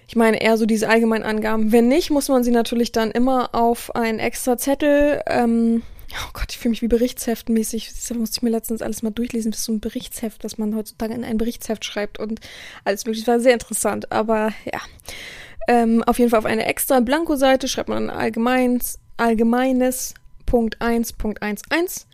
[0.08, 1.71] ich meine eher so diese allgemeinen Angaben.
[1.71, 6.47] Wenn nicht, muss man sie natürlich dann immer auf einen extra Zettel, ähm, oh Gott,
[6.50, 7.88] ich fühle mich wie Berichtsheftenmäßig.
[7.88, 9.52] Das musste ich mir letztens alles mal durchlesen.
[9.52, 12.39] Das ist so ein Berichtsheft, das man heutzutage in ein Berichtsheft schreibt und
[12.84, 13.28] alles mögliche.
[13.28, 14.82] War sehr interessant, aber ja.
[15.67, 19.00] Ähm, auf jeden Fall auf eine extra Blankoseite schreibt man allgemeines
[20.45, 22.06] Punkt 1.11.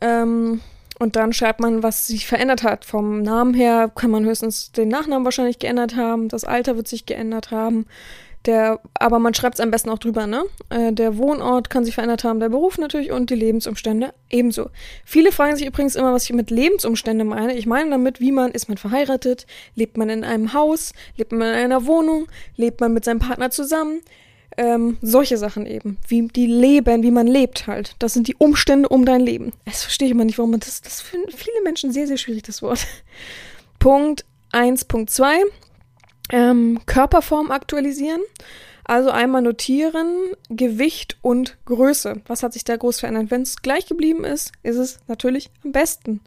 [0.00, 0.60] Ähm,
[1.00, 2.84] und dann schreibt man, was sich verändert hat.
[2.84, 7.06] Vom Namen her kann man höchstens den Nachnamen wahrscheinlich geändert haben, das Alter wird sich
[7.06, 7.86] geändert haben.
[8.46, 10.44] Der, aber man schreibt es am besten auch drüber, ne?
[10.70, 14.70] Äh, der Wohnort kann sich verändert haben, der Beruf natürlich und die Lebensumstände ebenso.
[15.04, 17.54] Viele fragen sich übrigens immer, was ich mit Lebensumstände meine.
[17.54, 21.48] Ich meine damit, wie man, ist man verheiratet, lebt man in einem Haus, lebt man
[21.48, 24.00] in einer Wohnung, lebt man mit seinem Partner zusammen,
[24.56, 25.98] ähm, solche Sachen eben.
[26.08, 27.94] Wie die leben, wie man lebt halt.
[27.98, 29.52] Das sind die Umstände um dein Leben.
[29.64, 32.42] Das verstehe ich immer nicht, warum man das, das finden viele Menschen sehr, sehr schwierig,
[32.42, 32.86] das Wort.
[33.78, 35.26] Punkt 1.2.
[36.32, 38.20] Ähm, Körperform aktualisieren.
[38.84, 42.22] Also einmal notieren, Gewicht und Größe.
[42.26, 43.30] Was hat sich da groß verändert?
[43.30, 46.20] Wenn es gleich geblieben ist, ist es natürlich am besten.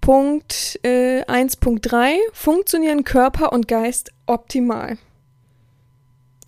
[0.00, 2.16] Punkt äh, 1.3.
[2.32, 4.98] Funktionieren Körper und Geist optimal.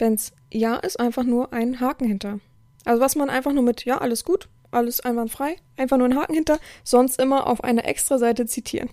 [0.00, 2.40] Es ja ist, einfach nur ein Haken hinter.
[2.84, 6.34] Also was man einfach nur mit ja, alles gut, alles einwandfrei, einfach nur einen Haken
[6.34, 8.90] hinter, sonst immer auf einer extra Seite zitieren.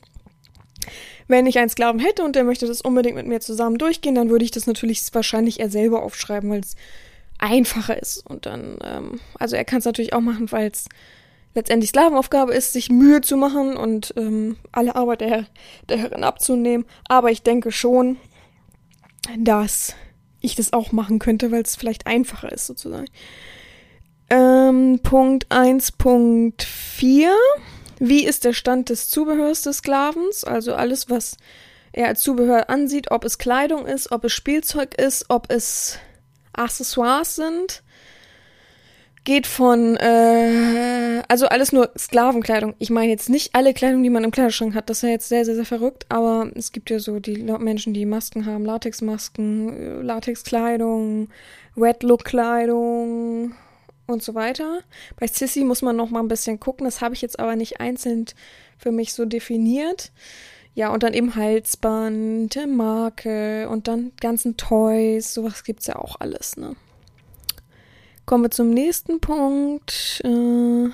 [1.28, 4.30] Wenn ich einen Sklaven hätte und der möchte das unbedingt mit mir zusammen durchgehen, dann
[4.30, 6.76] würde ich das natürlich wahrscheinlich er selber aufschreiben, weil es
[7.38, 8.26] einfacher ist.
[8.26, 10.86] Und dann, ähm, also er kann es natürlich auch machen, weil es
[11.54, 15.46] letztendlich Sklavenaufgabe ist, sich Mühe zu machen und ähm, alle Arbeit der,
[15.90, 16.86] der Herrin abzunehmen.
[17.10, 18.18] Aber ich denke schon,
[19.38, 19.96] dass
[20.48, 23.08] ich das auch machen könnte, weil es vielleicht einfacher ist sozusagen.
[24.30, 27.30] Ähm, Punkt 1.4.
[28.00, 30.44] Wie ist der Stand des Zubehörs des Sklavens?
[30.44, 31.38] Also alles, was
[31.94, 35.98] er als Zubehör ansieht, ob es Kleidung ist, ob es Spielzeug ist, ob es
[36.54, 37.84] Accessoires sind
[39.28, 42.76] geht von, äh, also alles nur Sklavenkleidung.
[42.80, 44.90] Ich meine jetzt nicht alle Kleidung, die man im Kleiderschrank hat.
[44.90, 46.06] Das ist ja jetzt sehr, sehr, sehr verrückt.
[46.08, 51.28] Aber es gibt ja so die Menschen, die Masken haben, Latexmasken, äh, Latexkleidung,
[51.76, 53.54] Wet Look Kleidung
[54.06, 54.80] und so weiter.
[55.20, 56.86] Bei Sissy muss man noch mal ein bisschen gucken.
[56.86, 58.28] Das habe ich jetzt aber nicht einzeln
[58.78, 60.14] für mich so definiert.
[60.74, 65.34] Ja, und dann eben Halsband, Marke und dann ganzen Toys.
[65.34, 66.78] Sowas gibt's ja auch alles, ne?
[68.28, 70.22] Kommen wir zum nächsten Punkt.
[70.26, 70.90] Äh,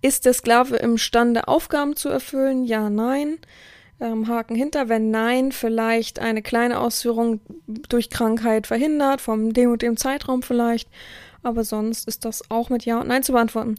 [0.00, 2.64] ist der Sklave imstande, Aufgaben zu erfüllen?
[2.64, 3.38] Ja, nein.
[3.98, 4.88] Ähm, Haken hinter.
[4.88, 10.88] Wenn nein, vielleicht eine kleine Ausführung durch Krankheit verhindert, vom dem und dem Zeitraum vielleicht.
[11.42, 13.74] Aber sonst ist das auch mit Ja und Nein zu beantworten.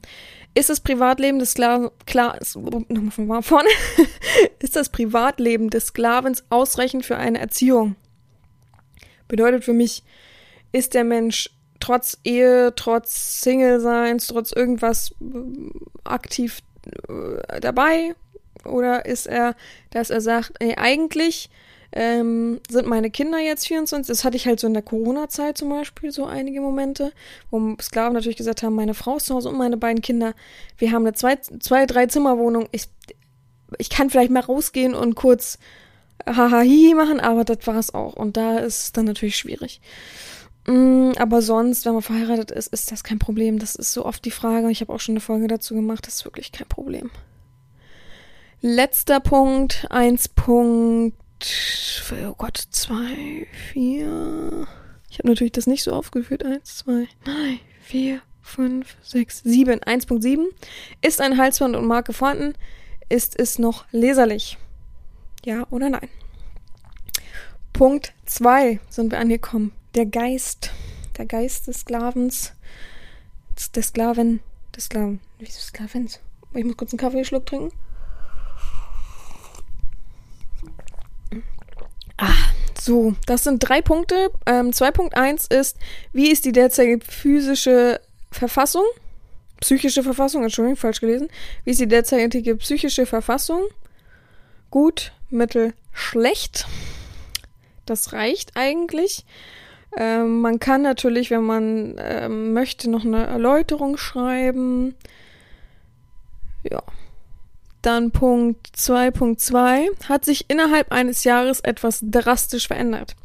[0.54, 2.38] Ist das Privatleben des Sklaven, klar,
[2.90, 3.70] nochmal von vorne.
[4.60, 7.96] ist das Privatleben des Sklavens ausreichend für eine Erziehung?
[9.30, 10.04] Bedeutet für mich,
[10.74, 11.50] ist der Mensch
[11.82, 16.60] trotz Ehe, trotz Single-Seins, trotz irgendwas äh, aktiv
[17.10, 18.16] äh, dabei?
[18.66, 19.56] Oder ist er,
[19.90, 21.50] dass er sagt, ey, eigentlich
[21.94, 24.08] ähm, sind meine Kinder jetzt 24?
[24.08, 27.12] Das hatte ich halt so in der Corona-Zeit zum Beispiel, so einige Momente,
[27.50, 30.34] wo Sklaven natürlich gesagt haben, meine Frau ist zu Hause und meine beiden Kinder.
[30.78, 32.70] Wir haben eine zwei, zwei drei Zimmerwohnung.
[32.72, 32.86] Ich,
[33.78, 35.58] ich kann vielleicht mal rausgehen und kurz
[36.26, 38.14] hahahi machen, aber das war es auch.
[38.14, 39.82] Und da ist es dann natürlich schwierig.
[40.68, 43.60] Mm, aber sonst, wenn man verheiratet ist, ist das kein Problem.
[43.60, 44.70] Das ist so oft die Frage.
[44.70, 46.06] Ich habe auch schon eine Folge dazu gemacht.
[46.06, 47.10] Das ist wirklich kein Problem.
[48.62, 49.88] Letzter Punkt.
[49.90, 51.18] Eins Punkt.
[52.28, 54.68] Oh Gott, zwei, vier.
[55.10, 56.46] Ich habe natürlich das nicht so aufgeführt.
[56.46, 59.80] Eins, zwei, drei, vier, fünf, sechs, sieben.
[59.80, 60.46] 1.7.
[61.02, 62.54] Ist ein Halsband und Marke vorhanden?
[63.10, 64.58] Ist es noch leserlich?
[65.44, 66.08] Ja oder nein?
[67.74, 70.72] Punkt 2 sind wir angekommen der Geist,
[71.18, 72.54] der Geist des Sklavens,
[73.76, 74.40] des Sklaven,
[74.76, 76.20] des Sklaven, wieso Sklavens?
[76.54, 77.72] Ich muss kurz einen Kaffeeschluck trinken.
[82.18, 82.34] Ah,
[82.80, 84.32] so, das sind drei Punkte.
[84.46, 85.78] Ähm, 2.1 ist,
[86.14, 88.02] wie ist die derzeitige physische
[88.32, 88.84] Verfassung?
[89.60, 91.30] Psychische Verfassung, Entschuldigung, falsch gelesen.
[91.64, 93.64] Wie ist die derzeitige psychische Verfassung?
[94.72, 96.66] Gut, mittel, schlecht.
[97.86, 99.26] Das reicht eigentlich.
[99.98, 104.96] Ähm, man kann natürlich, wenn man ähm, möchte, noch eine Erläuterung schreiben.
[106.64, 106.82] Ja.
[107.82, 113.16] Dann Punkt 2.2 hat sich innerhalb eines Jahres etwas drastisch verändert.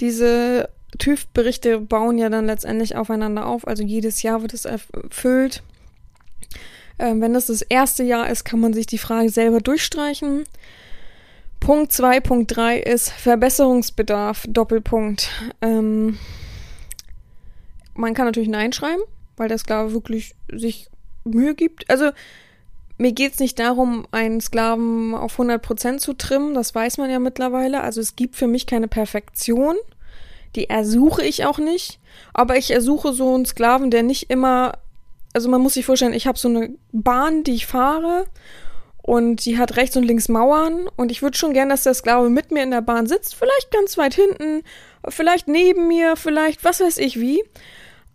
[0.00, 5.62] Diese TÜV-Berichte bauen ja dann letztendlich aufeinander auf, also jedes Jahr wird es erfüllt.
[6.98, 10.44] Ähm, wenn das das erste Jahr ist, kann man sich die Frage selber durchstreichen.
[11.64, 15.30] Punkt 2, Punkt 3 ist Verbesserungsbedarf, Doppelpunkt.
[15.62, 16.18] Ähm,
[17.94, 19.00] man kann natürlich Nein schreiben,
[19.38, 20.90] weil der Sklave wirklich sich
[21.24, 21.88] Mühe gibt.
[21.88, 22.10] Also
[22.98, 27.18] mir geht es nicht darum, einen Sklaven auf 100% zu trimmen, das weiß man ja
[27.18, 27.80] mittlerweile.
[27.80, 29.76] Also es gibt für mich keine Perfektion,
[30.56, 31.98] die ersuche ich auch nicht,
[32.34, 34.74] aber ich ersuche so einen Sklaven, der nicht immer,
[35.32, 38.26] also man muss sich vorstellen, ich habe so eine Bahn, die ich fahre
[39.06, 42.30] und die hat rechts und links Mauern und ich würde schon gern, dass der Sklave
[42.30, 44.62] mit mir in der Bahn sitzt, vielleicht ganz weit hinten,
[45.06, 47.44] vielleicht neben mir, vielleicht was weiß ich wie.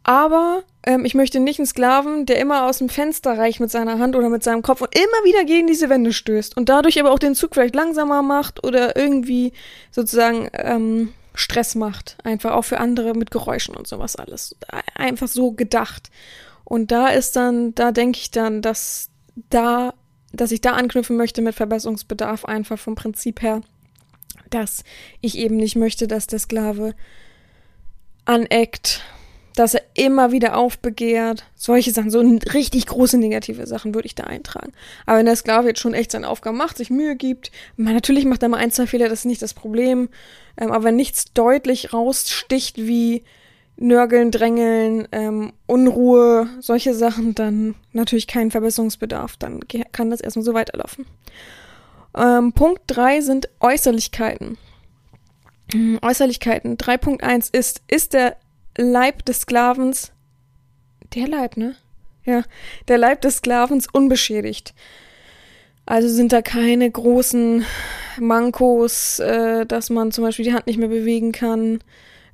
[0.02, 4.00] Aber ähm, ich möchte nicht einen Sklaven, der immer aus dem Fenster reicht mit seiner
[4.00, 7.12] Hand oder mit seinem Kopf und immer wieder gegen diese Wände stößt und dadurch aber
[7.12, 9.54] auch den Zug vielleicht langsamer macht oder irgendwie
[9.92, 12.18] sozusagen ähm, Stress macht.
[12.24, 14.56] Einfach auch für andere mit Geräuschen und sowas alles.
[14.96, 16.10] Einfach so gedacht.
[16.64, 19.10] Und da ist dann, da denke ich dann, dass
[19.52, 19.94] da,
[20.34, 23.62] dass ich da anknüpfen möchte mit Verbesserungsbedarf einfach vom Prinzip her,
[24.50, 24.84] dass
[25.22, 26.94] ich eben nicht möchte, dass der Sklave
[28.26, 29.02] aneckt,
[29.56, 31.46] dass er immer wieder aufbegehrt.
[31.56, 32.20] Solche Sachen, so
[32.54, 34.72] richtig große negative Sachen würde ich da eintragen.
[35.06, 38.26] Aber wenn der Sklave jetzt schon echt seine Aufgaben macht, sich Mühe gibt, man, natürlich
[38.26, 40.10] macht er mal ein, zwei Fehler, das ist nicht das Problem.
[40.58, 43.24] Ähm, aber wenn nichts deutlich raussticht wie
[43.82, 49.38] Nörgeln, Drängeln, ähm, Unruhe, solche Sachen, dann natürlich kein Verbesserungsbedarf.
[49.38, 49.62] Dann
[49.92, 51.06] kann das erstmal so weiterlaufen.
[52.18, 54.58] Ähm, Punkt 3 sind Äußerlichkeiten.
[56.02, 56.78] Äußerlichkeiten.
[56.78, 58.38] 3.1 ist, ist der
[58.78, 60.12] Leib des Sklavens,
[61.14, 61.76] der Leib, ne?
[62.26, 62.44] Ja,
[62.88, 64.74] der Leib des Sklavens unbeschädigt.
[65.86, 67.66] Also sind da keine großen
[68.20, 71.80] Mankos, äh, dass man zum Beispiel die Hand nicht mehr bewegen kann.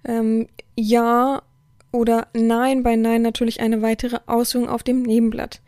[0.06, 1.42] Ähm, ja
[1.92, 5.62] oder nein bei nein natürlich eine weitere Ausführung auf dem Nebenblatt.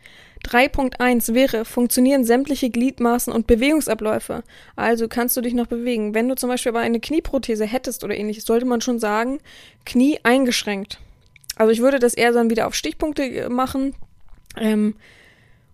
[0.46, 4.44] 3.1 wäre, funktionieren sämtliche Gliedmaßen und Bewegungsabläufe.
[4.76, 6.14] Also kannst du dich noch bewegen.
[6.14, 9.40] Wenn du zum Beispiel aber eine Knieprothese hättest oder ähnliches, sollte man schon sagen,
[9.84, 11.00] Knie eingeschränkt.
[11.56, 13.94] Also ich würde das eher dann wieder auf Stichpunkte äh, machen.
[14.56, 14.94] Ähm,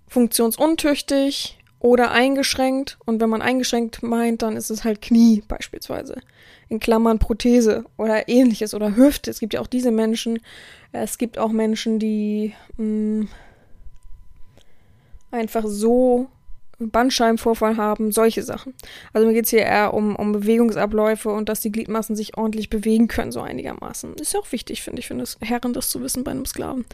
[0.08, 2.98] funktionsuntüchtig oder eingeschränkt.
[3.04, 6.20] Und wenn man eingeschränkt meint, dann ist es halt Knie beispielsweise.
[6.68, 9.30] In Klammern Prothese oder ähnliches oder Hüfte.
[9.30, 10.40] Es gibt ja auch diese Menschen.
[10.92, 12.84] Es gibt auch Menschen, die mh,
[13.22, 13.28] mm,
[15.30, 16.28] einfach so
[16.78, 18.74] Bandscheibenvorfall haben, solche Sachen.
[19.12, 22.70] Also mir geht es hier eher um, um Bewegungsabläufe und dass die Gliedmaßen sich ordentlich
[22.70, 24.14] bewegen können, so einigermaßen.
[24.14, 26.84] Ist ja auch wichtig, finde ich, für das Herren das zu wissen bei einem Sklaven.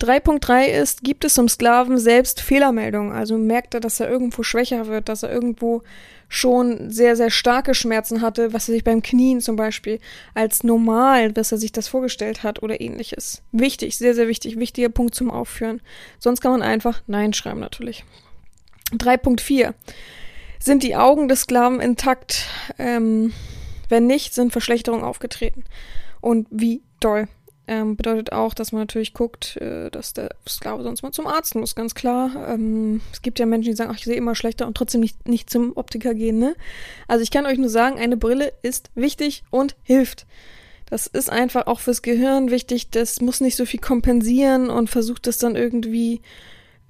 [0.00, 3.12] 3.3 ist, gibt es zum Sklaven selbst Fehlermeldungen?
[3.12, 5.82] Also merkt er, dass er irgendwo schwächer wird, dass er irgendwo
[6.30, 9.98] schon sehr, sehr starke Schmerzen hatte, was er sich beim Knien zum Beispiel
[10.32, 13.42] als normal, dass er sich das vorgestellt hat oder ähnliches.
[13.50, 15.82] Wichtig, sehr, sehr wichtig, wichtiger Punkt zum Aufführen.
[16.20, 18.04] Sonst kann man einfach Nein schreiben natürlich.
[18.92, 19.74] 3.4.
[20.60, 22.46] Sind die Augen des Sklaven intakt?
[22.78, 23.32] Ähm,
[23.88, 25.64] wenn nicht, sind Verschlechterungen aufgetreten.
[26.20, 27.26] Und wie doll?
[27.66, 31.54] Ähm, bedeutet auch, dass man natürlich guckt, äh, dass der Sklave sonst mal zum Arzt
[31.54, 32.48] muss, ganz klar.
[32.48, 35.28] Ähm, es gibt ja Menschen, die sagen, ach, ich sehe immer schlechter und trotzdem nicht,
[35.28, 36.56] nicht zum Optiker gehen, ne?
[37.06, 40.26] Also ich kann euch nur sagen, eine Brille ist wichtig und hilft.
[40.90, 42.90] Das ist einfach auch fürs Gehirn wichtig.
[42.90, 46.20] Das muss nicht so viel kompensieren und versucht das dann irgendwie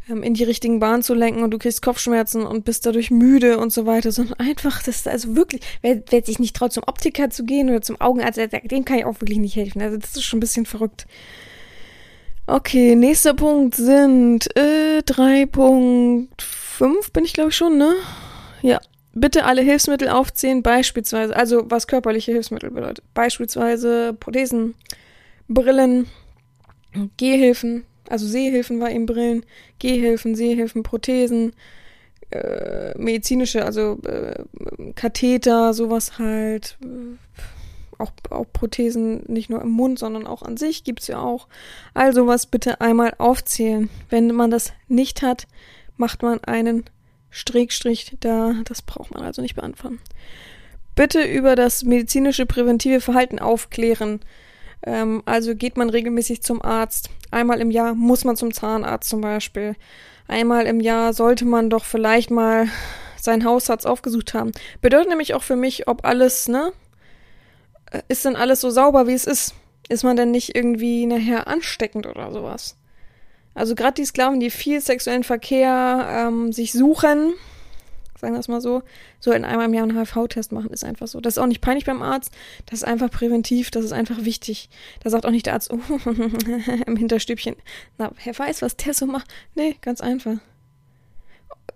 [0.09, 3.73] in die richtigen Bahnen zu lenken und du kriegst Kopfschmerzen und bist dadurch müde und
[3.73, 7.31] so weiter, sondern einfach, das ist also wirklich, wer, wer sich nicht traut, zum Optiker
[7.31, 9.81] zu gehen oder zum Augenarzt, dem kann ich auch wirklich nicht helfen.
[9.81, 11.07] Also das ist schon ein bisschen verrückt.
[12.47, 17.95] Okay, nächster Punkt sind äh, 3.5 bin ich glaube ich schon, ne?
[18.63, 18.81] Ja.
[19.13, 23.05] Bitte alle Hilfsmittel aufzählen, beispielsweise, also was körperliche Hilfsmittel bedeutet.
[23.13, 24.75] Beispielsweise Prothesen,
[25.49, 26.07] Brillen,
[27.17, 29.45] Gehhilfen, also Sehhilfen war eben Brillen,
[29.79, 31.53] Gehhilfen, Sehhilfen, Prothesen,
[32.31, 34.45] äh, medizinische, also äh,
[34.95, 36.77] Katheter, sowas halt.
[36.83, 37.17] Äh,
[38.01, 41.49] auch, auch Prothesen nicht nur im Mund, sondern auch an sich gibt's ja auch.
[41.95, 43.91] Also was bitte einmal aufzählen.
[44.09, 45.47] Wenn man das nicht hat,
[45.97, 46.85] macht man einen
[47.31, 48.55] Strickstrich da.
[48.65, 50.01] Das braucht man also nicht beantworten.
[50.95, 54.21] Bitte über das medizinische präventive Verhalten aufklären.
[54.85, 57.11] Ähm, also geht man regelmäßig zum Arzt.
[57.31, 59.77] Einmal im Jahr muss man zum Zahnarzt zum Beispiel.
[60.29, 62.69] Einmal im Jahr sollte man doch vielleicht mal
[63.21, 64.53] seinen Hausarzt aufgesucht haben.
[64.81, 66.73] Bedeutet nämlich auch für mich, ob alles, ne?
[68.09, 69.55] Ist denn alles so sauber, wie es ist?
[69.89, 72.77] Ist man denn nicht irgendwie nachher ansteckend oder sowas?
[73.55, 77.35] Also gerade die Sklaven, die viel sexuellen Verkehr ähm, sich suchen,
[78.21, 78.83] sagen wir es mal so,
[79.19, 81.21] sollten einmal im Jahr einen HIV-Test machen, ist einfach so.
[81.21, 82.31] Das ist auch nicht peinlich beim Arzt,
[82.67, 84.69] das ist einfach präventiv, das ist einfach wichtig.
[85.03, 85.79] Da sagt auch nicht der Arzt, oh,
[86.87, 87.57] im Hinterstübchen,
[87.99, 89.29] na, wer weiß, was der so macht.
[89.55, 90.37] Nee, ganz einfach.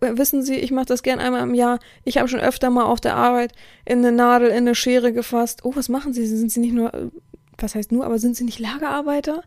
[0.00, 1.78] wissen Sie, ich mache das gern einmal im Jahr.
[2.04, 3.52] Ich habe schon öfter mal auf der Arbeit
[3.84, 5.64] in eine Nadel, in eine Schere gefasst.
[5.64, 6.26] Oh, was machen Sie?
[6.26, 7.10] Sind Sie nicht nur,
[7.58, 9.42] was heißt nur, aber sind Sie nicht Lagerarbeiter?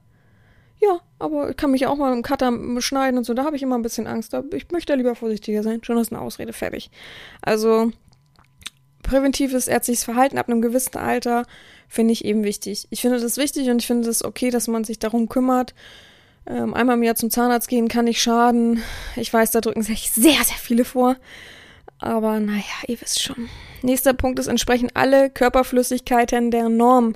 [0.79, 3.33] Ja, aber ich kann mich auch mal im Cutter schneiden und so.
[3.33, 4.35] Da habe ich immer ein bisschen Angst.
[4.53, 5.83] Ich möchte lieber vorsichtiger sein.
[5.83, 6.91] Schon ist eine Ausrede fertig.
[7.41, 7.91] Also
[9.01, 11.45] präventives ärztliches Verhalten ab einem gewissen Alter
[11.87, 12.87] finde ich eben wichtig.
[12.89, 15.73] Ich finde das wichtig und ich finde es das okay, dass man sich darum kümmert.
[16.45, 18.81] Ähm, einmal im Jahr zum Zahnarzt gehen kann nicht schaden.
[19.15, 21.15] Ich weiß, da drücken sich sehr, sehr viele vor.
[21.99, 23.49] Aber naja, ihr wisst schon.
[23.81, 27.15] Nächster Punkt ist entsprechend alle Körperflüssigkeiten der Norm.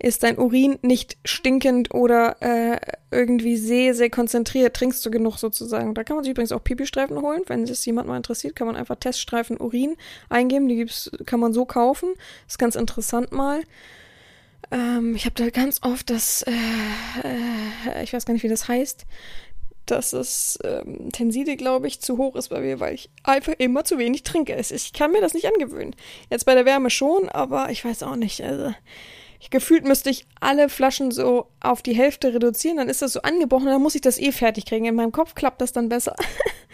[0.00, 2.78] Ist dein Urin nicht stinkend oder äh,
[3.10, 5.94] irgendwie sehr, sehr konzentriert, trinkst du genug sozusagen.
[5.94, 7.42] Da kann man sich übrigens auch Pipistreifen holen.
[7.46, 9.96] Wenn es jemand mal interessiert, kann man einfach Teststreifen Urin
[10.28, 10.68] eingeben.
[10.68, 12.14] Die gibt's, kann man so kaufen.
[12.46, 13.62] ist ganz interessant mal.
[14.70, 16.52] Ähm, ich habe da ganz oft das, äh,
[17.90, 19.06] äh, ich weiß gar nicht, wie das heißt,
[19.86, 23.84] dass das ähm, Tenside, glaube ich, zu hoch ist bei mir, weil ich einfach immer
[23.84, 24.54] zu wenig trinke.
[24.54, 25.96] Ich kann mir das nicht angewöhnen.
[26.30, 28.42] Jetzt bei der Wärme schon, aber ich weiß auch nicht.
[28.42, 28.74] Also,
[29.40, 33.22] ich, gefühlt müsste ich alle Flaschen so auf die Hälfte reduzieren, dann ist das so
[33.22, 34.84] angebrochen, dann muss ich das eh fertig kriegen.
[34.84, 36.16] In meinem Kopf klappt das dann besser.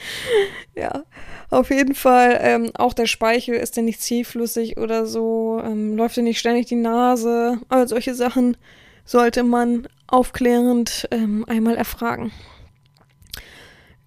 [0.74, 1.04] ja,
[1.50, 2.38] auf jeden Fall.
[2.40, 6.66] Ähm, auch der Speichel ist ja nicht zähflüssig oder so, ähm, läuft ja nicht ständig
[6.66, 7.58] die Nase.
[7.68, 8.56] All solche Sachen
[9.04, 12.32] sollte man aufklärend ähm, einmal erfragen.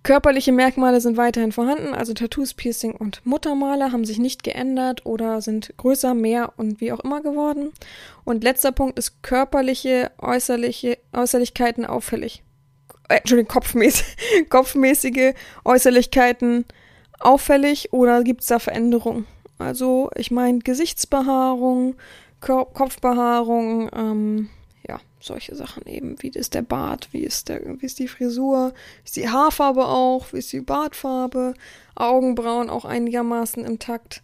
[0.08, 5.41] Körperliche Merkmale sind weiterhin vorhanden, also Tattoos, Piercing und Muttermale haben sich nicht geändert oder
[5.41, 7.74] sind größer, mehr und wie auch immer geworden.
[8.24, 12.41] Und letzter Punkt ist körperliche, äußerliche Äußerlichkeiten auffällig.
[13.10, 14.16] Äh, Entschuldigung, kopfmäßig,
[14.49, 15.34] kopfmäßige
[15.66, 16.64] Äußerlichkeiten
[17.20, 19.28] auffällig oder gibt es da Veränderungen?
[19.60, 21.97] Also, ich meine Gesichtsbehaarung,
[22.39, 24.49] Kopfbehaarung, ähm,
[25.20, 26.15] solche Sachen eben.
[26.22, 29.86] Wie ist der Bart, wie ist, der, wie ist die Frisur, wie ist die Haarfarbe
[29.86, 31.53] auch, wie ist die Bartfarbe,
[31.95, 34.22] Augenbrauen auch einigermaßen im Takt.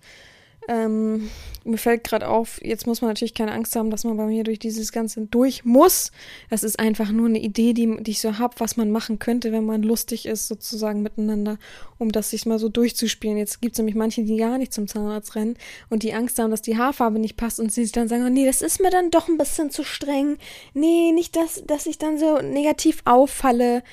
[0.67, 1.29] Ähm,
[1.65, 4.43] mir fällt gerade auf, jetzt muss man natürlich keine Angst haben, dass man bei mir
[4.43, 6.11] durch dieses Ganze durch muss.
[6.49, 9.51] Das ist einfach nur eine Idee, die, die ich so habe, was man machen könnte,
[9.51, 11.57] wenn man lustig ist, sozusagen miteinander,
[11.99, 13.37] um das sich mal so durchzuspielen.
[13.37, 15.55] Jetzt gibt es nämlich manche, die gar nicht zum Zahnarzt rennen
[15.89, 18.29] und die Angst haben, dass die Haarfarbe nicht passt und sie sich dann sagen, oh,
[18.29, 20.37] nee, das ist mir dann doch ein bisschen zu streng.
[20.73, 23.83] Nee, nicht, dass, dass ich dann so negativ auffalle.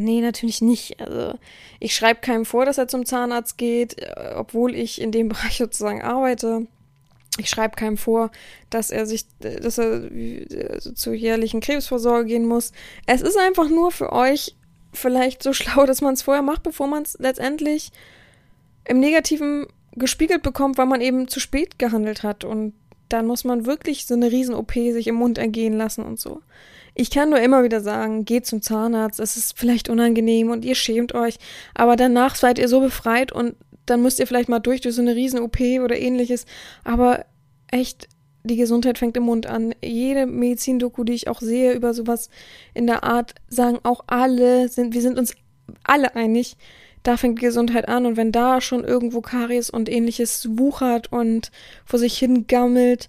[0.00, 0.98] Nee, natürlich nicht.
[0.98, 1.38] Also
[1.78, 5.58] ich schreibe keinem vor, dass er zum Zahnarzt geht, äh, obwohl ich in dem Bereich
[5.58, 6.66] sozusagen arbeite.
[7.38, 8.30] Ich schreibe keinem vor,
[8.70, 12.72] dass er sich, dass er äh, zur jährlichen Krebsvorsorge gehen muss.
[13.06, 14.56] Es ist einfach nur für euch
[14.92, 17.92] vielleicht so schlau, dass man es vorher macht, bevor man es letztendlich
[18.86, 22.44] im Negativen gespiegelt bekommt, weil man eben zu spät gehandelt hat.
[22.44, 22.72] Und
[23.10, 26.40] dann muss man wirklich so eine Riesen-OP sich im Mund ergehen lassen und so.
[27.00, 30.74] Ich kann nur immer wieder sagen, geht zum Zahnarzt, es ist vielleicht unangenehm und ihr
[30.74, 31.36] schämt euch,
[31.72, 33.54] aber danach seid ihr so befreit und
[33.86, 36.44] dann müsst ihr vielleicht mal durch durch so eine Riesen-OP oder ähnliches.
[36.84, 37.24] Aber
[37.70, 38.06] echt,
[38.44, 39.74] die Gesundheit fängt im Mund an.
[39.82, 42.28] Jede Medizin-Doku, die ich auch sehe über sowas
[42.74, 45.32] in der Art, sagen auch alle, sind, wir sind uns
[45.84, 46.58] alle einig,
[47.02, 51.50] da fängt die Gesundheit an und wenn da schon irgendwo Karies und ähnliches wuchert und
[51.86, 53.08] vor sich hin gammelt,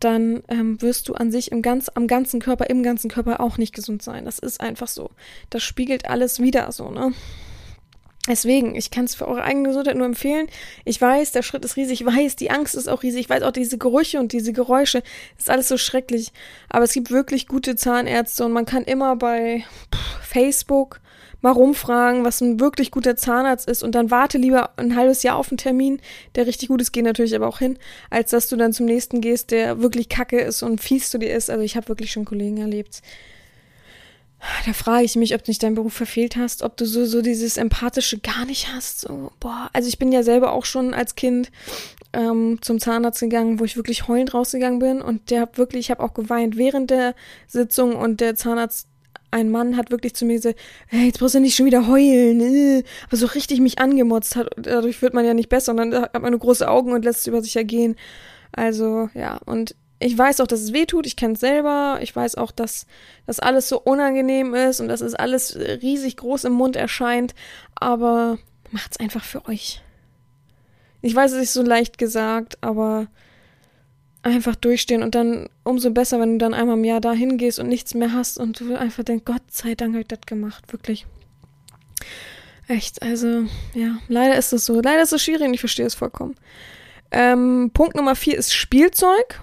[0.00, 3.58] dann ähm, wirst du an sich im ganz, am ganzen Körper, im ganzen Körper auch
[3.58, 4.24] nicht gesund sein.
[4.24, 5.10] Das ist einfach so.
[5.50, 7.12] Das spiegelt alles wieder so, ne?
[8.28, 10.46] Deswegen, ich kann es für eure eigene Gesundheit nur empfehlen.
[10.84, 13.42] Ich weiß, der Schritt ist riesig, ich weiß, die Angst ist auch riesig, ich weiß
[13.42, 15.02] auch diese Gerüche und diese Geräusche,
[15.38, 16.32] ist alles so schrecklich.
[16.68, 19.64] Aber es gibt wirklich gute Zahnärzte und man kann immer bei
[20.22, 21.00] Facebook
[21.42, 25.36] mal rumfragen, was ein wirklich guter Zahnarzt ist und dann warte lieber ein halbes Jahr
[25.36, 26.00] auf einen Termin,
[26.34, 27.78] der richtig gut ist, geht natürlich aber auch hin,
[28.10, 31.34] als dass du dann zum nächsten gehst, der wirklich kacke ist und fies zu dir
[31.34, 31.50] ist.
[31.50, 33.02] Also ich habe wirklich schon Kollegen erlebt,
[34.64, 37.20] da frage ich mich, ob du nicht deinen Beruf verfehlt hast, ob du so, so
[37.20, 39.00] dieses Empathische gar nicht hast.
[39.00, 41.50] So, boah, also ich bin ja selber auch schon als Kind
[42.12, 45.90] ähm, zum Zahnarzt gegangen, wo ich wirklich heulend rausgegangen bin und der hat wirklich, ich
[45.90, 47.14] habe auch geweint während der
[47.46, 48.88] Sitzung und der Zahnarzt,
[49.30, 50.58] ein Mann hat wirklich zu mir gesagt,
[50.88, 54.50] hey, jetzt brauchst du nicht schon wieder heulen, äh, aber so richtig mich angemotzt hat,
[54.56, 55.72] dadurch wird man ja nicht besser.
[55.72, 57.96] Und dann hat man nur große Augen und lässt es über sich ergehen.
[58.52, 62.16] Also, ja, und ich weiß auch, dass es weh tut, ich kenne es selber, ich
[62.16, 62.86] weiß auch, dass
[63.26, 67.34] das alles so unangenehm ist und dass es alles riesig groß im Mund erscheint,
[67.74, 68.38] aber
[68.70, 69.82] macht's einfach für euch.
[71.02, 73.08] Ich weiß, es ist so leicht gesagt, aber
[74.22, 77.68] einfach durchstehen und dann umso besser, wenn du dann einmal im Jahr da hingehst und
[77.68, 81.06] nichts mehr hast und du einfach denkst, Gott sei Dank habe ich das gemacht, wirklich.
[82.68, 84.80] Echt, also, ja, leider ist es so.
[84.80, 86.36] Leider ist es schwierig und ich verstehe es vollkommen.
[87.10, 89.40] Ähm, Punkt Nummer vier ist Spielzeug.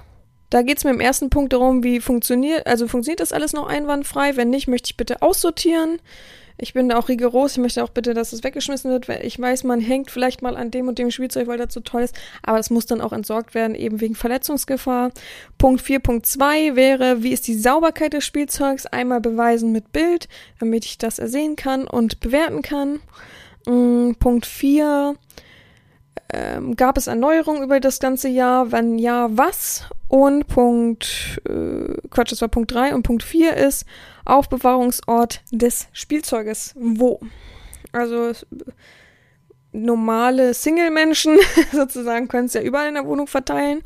[0.49, 3.67] Da geht es mir im ersten Punkt darum, wie funktioniert, also funktioniert das alles noch
[3.67, 4.37] einwandfrei?
[4.37, 5.99] Wenn nicht, möchte ich bitte aussortieren.
[6.57, 7.53] Ich bin da auch rigoros.
[7.53, 9.07] Ich möchte auch bitte, dass es weggeschmissen wird.
[9.23, 12.01] Ich weiß, man hängt vielleicht mal an dem und dem Spielzeug, weil das so toll
[12.01, 12.15] ist.
[12.41, 15.11] Aber es muss dann auch entsorgt werden, eben wegen Verletzungsgefahr.
[15.57, 18.85] Punkt 4.2 wäre, wie ist die Sauberkeit des Spielzeugs?
[18.87, 20.27] Einmal beweisen mit Bild,
[20.59, 22.99] damit ich das ersehen kann und bewerten kann.
[23.67, 25.15] Mm, Punkt 4
[26.31, 28.71] ähm, gab es Erneuerungen über das ganze Jahr?
[28.71, 29.85] Wenn ja, was?
[30.07, 33.85] Und Punkt, äh, Quatsch, das war Punkt 3 und Punkt 4 ist
[34.25, 36.73] Aufbewahrungsort des Spielzeuges.
[36.77, 37.19] Wo?
[37.91, 38.31] Also
[39.71, 41.37] normale Single-Menschen
[41.71, 43.83] sozusagen können es ja überall in der Wohnung verteilen.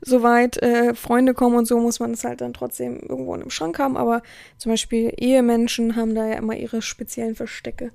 [0.00, 3.50] Soweit äh, Freunde kommen und so muss man es halt dann trotzdem irgendwo in einem
[3.50, 3.96] Schrank haben.
[3.96, 4.22] Aber
[4.56, 7.90] zum Beispiel Ehemenschen haben da ja immer ihre speziellen Verstecke.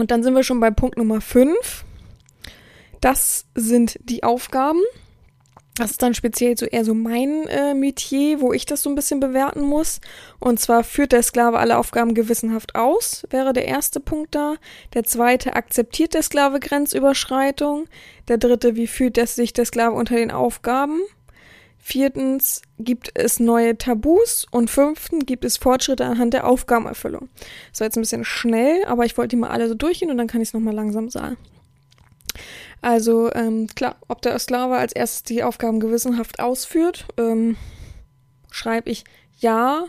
[0.00, 1.84] Und dann sind wir schon bei Punkt Nummer 5.
[3.02, 4.80] Das sind die Aufgaben.
[5.74, 8.94] Das ist dann speziell so eher so mein äh, Metier, wo ich das so ein
[8.94, 10.00] bisschen bewerten muss.
[10.38, 14.54] Und zwar führt der Sklave alle Aufgaben gewissenhaft aus, wäre der erste Punkt da.
[14.94, 17.84] Der zweite, akzeptiert der Sklave Grenzüberschreitung.
[18.28, 21.02] Der dritte, wie fühlt der sich der Sklave unter den Aufgaben?
[21.82, 24.46] Viertens, gibt es neue Tabus?
[24.50, 27.28] Und fünftens, gibt es Fortschritte anhand der Aufgabenerfüllung?
[27.70, 30.18] Das war jetzt ein bisschen schnell, aber ich wollte die mal alle so durchgehen und
[30.18, 31.36] dann kann ich es nochmal langsam sagen.
[32.82, 37.56] Also, ähm, klar, ob der Sklave als erstes die Aufgaben gewissenhaft ausführt, ähm,
[38.50, 39.04] schreibe ich
[39.38, 39.84] ja,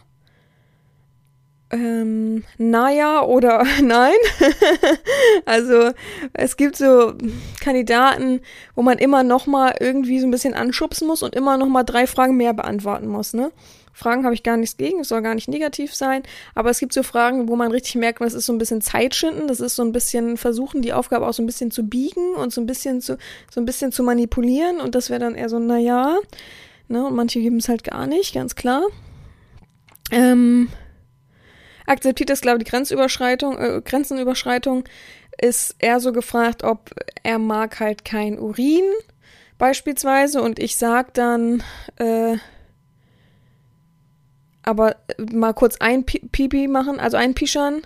[1.72, 4.14] ähm, naja oder nein.
[5.46, 5.92] also
[6.34, 7.14] es gibt so
[7.62, 8.42] Kandidaten,
[8.76, 11.84] wo man immer noch mal irgendwie so ein bisschen anschubsen muss und immer noch mal
[11.84, 13.34] drei Fragen mehr beantworten muss.
[13.34, 13.52] Ne?
[13.94, 16.24] Fragen habe ich gar nichts gegen, es soll gar nicht negativ sein,
[16.56, 19.48] aber es gibt so Fragen, wo man richtig merkt, das ist so ein bisschen Zeitschinden,
[19.48, 22.54] das ist so ein bisschen versuchen, die Aufgabe auch so ein bisschen zu biegen und
[22.54, 23.18] so ein bisschen zu,
[23.50, 26.18] so ein bisschen zu manipulieren und das wäre dann eher so, naja,
[26.88, 28.84] ne, und manche geben es halt gar nicht, ganz klar.
[30.10, 30.70] Ähm,
[31.92, 34.86] akzeptiert das, glaube ich, die Grenzüberschreitung, äh, Grenzenüberschreitung,
[35.40, 36.92] ist eher so gefragt, ob
[37.24, 38.86] er mag halt kein Urin,
[39.58, 41.64] beispielsweise, und ich sag dann,
[41.98, 42.38] äh,
[44.64, 47.82] aber äh, mal kurz ein Pipi machen, also ein Pischern,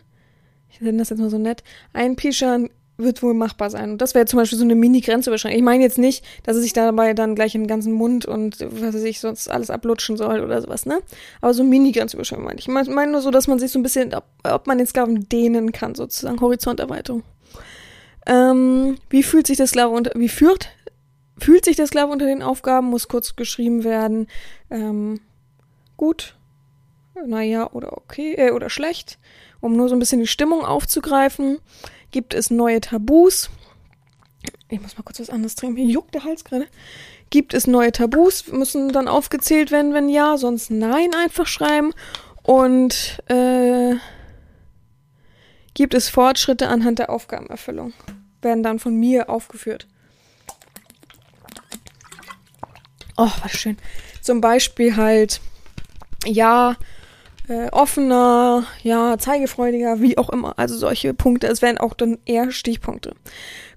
[0.70, 3.92] ich nenne das jetzt mal so nett, ein Pischern wird wohl machbar sein.
[3.92, 5.58] Und das wäre zum Beispiel so eine Mini-Grenzüberschreitung.
[5.58, 8.96] Ich meine jetzt nicht, dass er sich dabei dann gleich den ganzen Mund und was
[8.96, 11.00] weiß ich, sonst alles ablutschen soll oder sowas, ne?
[11.42, 12.68] Aber so Mini-Grenzüberschreitung meine ich.
[12.68, 15.28] Ich meine nur so, dass man sich so ein bisschen, ob, ob man den Sklaven
[15.28, 17.24] dehnen kann, sozusagen, Horizonterweiterung.
[18.26, 20.70] Ähm, wie fühlt sich der Sklave unter, wie führt,
[21.38, 24.28] fühlt sich der Sklave unter den Aufgaben, muss kurz geschrieben werden.
[24.72, 25.20] Ähm,
[25.98, 26.36] gut,
[27.28, 29.20] naja, oder okay, äh, oder schlecht,
[29.62, 31.60] um nur so ein bisschen die Stimmung aufzugreifen.
[32.16, 33.50] Gibt es neue Tabus?
[34.70, 35.76] Ich muss mal kurz was anderes trinken.
[35.76, 36.66] Mir juckt der Hals gerade.
[37.30, 38.48] Gibt es neue Tabus?
[38.48, 41.94] Müssen dann aufgezählt werden, wenn ja, sonst nein einfach schreiben.
[42.42, 43.96] Und äh,
[45.74, 47.92] gibt es Fortschritte anhand der Aufgabenerfüllung?
[48.42, 49.86] Werden dann von mir aufgeführt.
[53.18, 53.76] Oh, was schön.
[54.22, 55.42] Zum Beispiel halt,
[56.26, 56.78] ja,
[57.48, 60.58] äh, offener, ja, zeigefreudiger, wie auch immer.
[60.58, 63.16] Also solche Punkte, es wären auch dann eher Stichpunkte.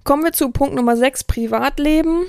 [0.05, 2.27] Kommen wir zu Punkt Nummer 6, Privatleben.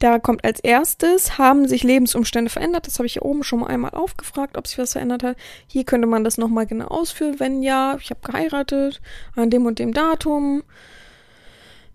[0.00, 2.86] Da kommt als erstes, haben sich Lebensumstände verändert?
[2.86, 5.36] Das habe ich hier oben schon mal einmal aufgefragt, ob sich was verändert hat.
[5.66, 7.36] Hier könnte man das nochmal genau ausführen.
[7.38, 9.00] Wenn ja, ich habe geheiratet
[9.34, 10.62] an dem und dem Datum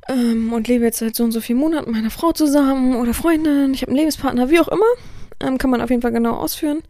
[0.07, 3.13] ähm, und lebe jetzt seit so und so vielen Monaten mit meiner Frau zusammen oder
[3.13, 4.85] Freundin, ich habe einen Lebenspartner, wie auch immer
[5.41, 6.83] ähm, kann man auf jeden Fall genau ausführen.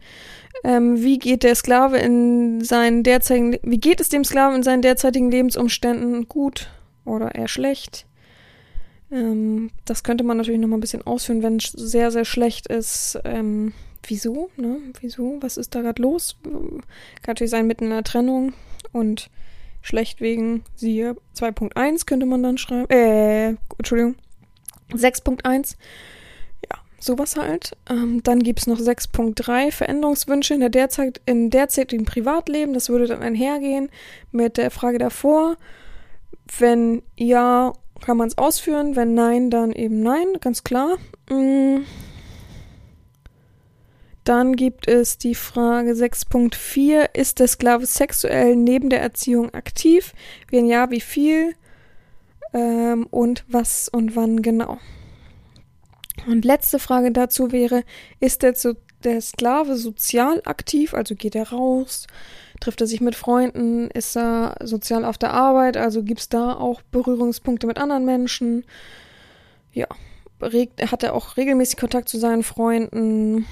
[0.64, 4.82] Ähm, wie geht der Sklave in seinen derzeitigen, wie geht es dem Sklaven in seinen
[4.82, 6.70] derzeitigen Lebensumständen gut
[7.04, 8.06] oder eher schlecht?
[9.10, 12.66] Ähm, das könnte man natürlich noch mal ein bisschen ausführen, wenn es sehr, sehr schlecht
[12.66, 13.18] ist.
[13.24, 13.72] Ähm,
[14.06, 14.50] wieso?
[14.56, 14.78] Ne?
[15.00, 15.38] Wieso?
[15.40, 16.36] Was ist da gerade los?
[16.42, 16.82] Kann
[17.26, 18.52] natürlich sein mitten in einer Trennung
[18.92, 19.30] und
[19.82, 22.90] schlecht wegen siehe 2.1 könnte man dann schreiben.
[22.90, 24.16] Äh, Entschuldigung.
[24.92, 25.76] 6.1
[27.00, 27.76] Sowas halt.
[27.88, 32.74] Ähm, dann gibt es noch 6.3 Veränderungswünsche in der derzeit, in derzeitigen Privatleben.
[32.74, 33.88] Das würde dann einhergehen
[34.32, 35.56] mit der Frage davor.
[36.58, 38.96] Wenn ja, kann man es ausführen.
[38.96, 40.98] Wenn nein, dann eben nein, ganz klar.
[41.30, 41.86] Mhm.
[44.24, 47.14] Dann gibt es die Frage 6.4.
[47.14, 50.12] Ist der Sklave sexuell neben der Erziehung aktiv?
[50.50, 51.54] Wenn ja, wie viel?
[52.52, 54.78] Ähm, und was und wann genau?
[56.26, 57.84] Und letzte Frage dazu wäre,
[58.20, 58.54] ist der,
[59.04, 62.06] der Sklave sozial aktiv, also geht er raus,
[62.60, 66.54] trifft er sich mit Freunden, ist er sozial auf der Arbeit, also gibt es da
[66.54, 68.64] auch Berührungspunkte mit anderen Menschen?
[69.72, 69.86] Ja,
[70.42, 73.46] hat er auch regelmäßig Kontakt zu seinen Freunden?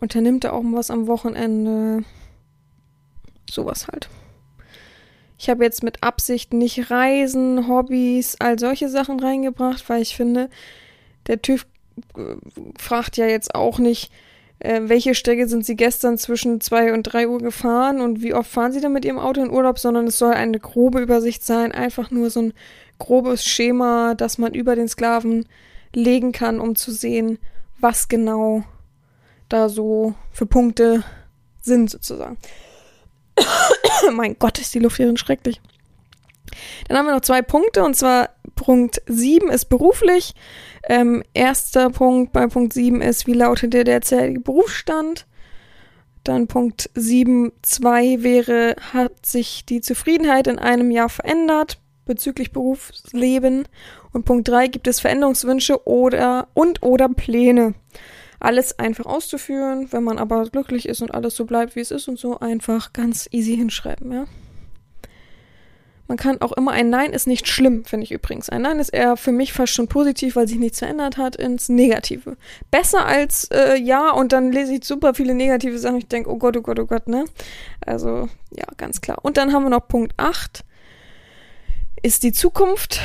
[0.00, 2.04] unternimmt er auch was am Wochenende.
[3.50, 4.08] Sowas halt.
[5.38, 10.48] Ich habe jetzt mit Absicht nicht Reisen, Hobbys, all solche Sachen reingebracht, weil ich finde,
[11.26, 11.66] der TÜV
[12.16, 12.36] äh,
[12.78, 14.10] fragt ja jetzt auch nicht,
[14.58, 18.50] äh, welche Strecke sind Sie gestern zwischen zwei und drei Uhr gefahren und wie oft
[18.50, 21.72] fahren Sie dann mit Ihrem Auto in Urlaub, sondern es soll eine grobe Übersicht sein,
[21.72, 22.54] einfach nur so ein
[22.98, 25.46] grobes Schema, das man über den Sklaven
[25.94, 27.38] legen kann, um zu sehen,
[27.78, 28.64] was genau
[29.48, 31.04] da so für Punkte
[31.60, 32.38] sind sozusagen.
[34.12, 35.60] mein Gott, ist die Luft hier schrecklich.
[36.88, 40.34] Dann haben wir noch zwei Punkte und zwar Punkt 7 ist beruflich.
[40.88, 45.26] Ähm, erster Punkt bei Punkt 7 ist, wie lautet der derzeitige Berufsstand?
[46.24, 53.68] Dann Punkt 7.2 wäre, hat sich die Zufriedenheit in einem Jahr verändert bezüglich Berufsleben?
[54.12, 57.74] Und Punkt 3, gibt es Veränderungswünsche oder und oder Pläne?
[58.40, 62.08] Alles einfach auszuführen, wenn man aber glücklich ist und alles so bleibt, wie es ist
[62.08, 64.24] und so einfach ganz easy hinschreiben, ja.
[66.08, 68.48] Man kann auch immer ein Nein ist nicht schlimm, finde ich übrigens.
[68.48, 71.68] Ein Nein ist eher für mich fast schon positiv, weil sich nichts verändert hat, ins
[71.68, 72.36] Negative.
[72.70, 75.98] Besser als äh, Ja und dann lese ich super viele negative Sachen.
[75.98, 77.24] Ich denke, oh Gott, oh Gott, oh Gott, ne?
[77.84, 79.18] Also, ja, ganz klar.
[79.22, 80.64] Und dann haben wir noch Punkt 8.
[82.02, 83.00] Ist die Zukunft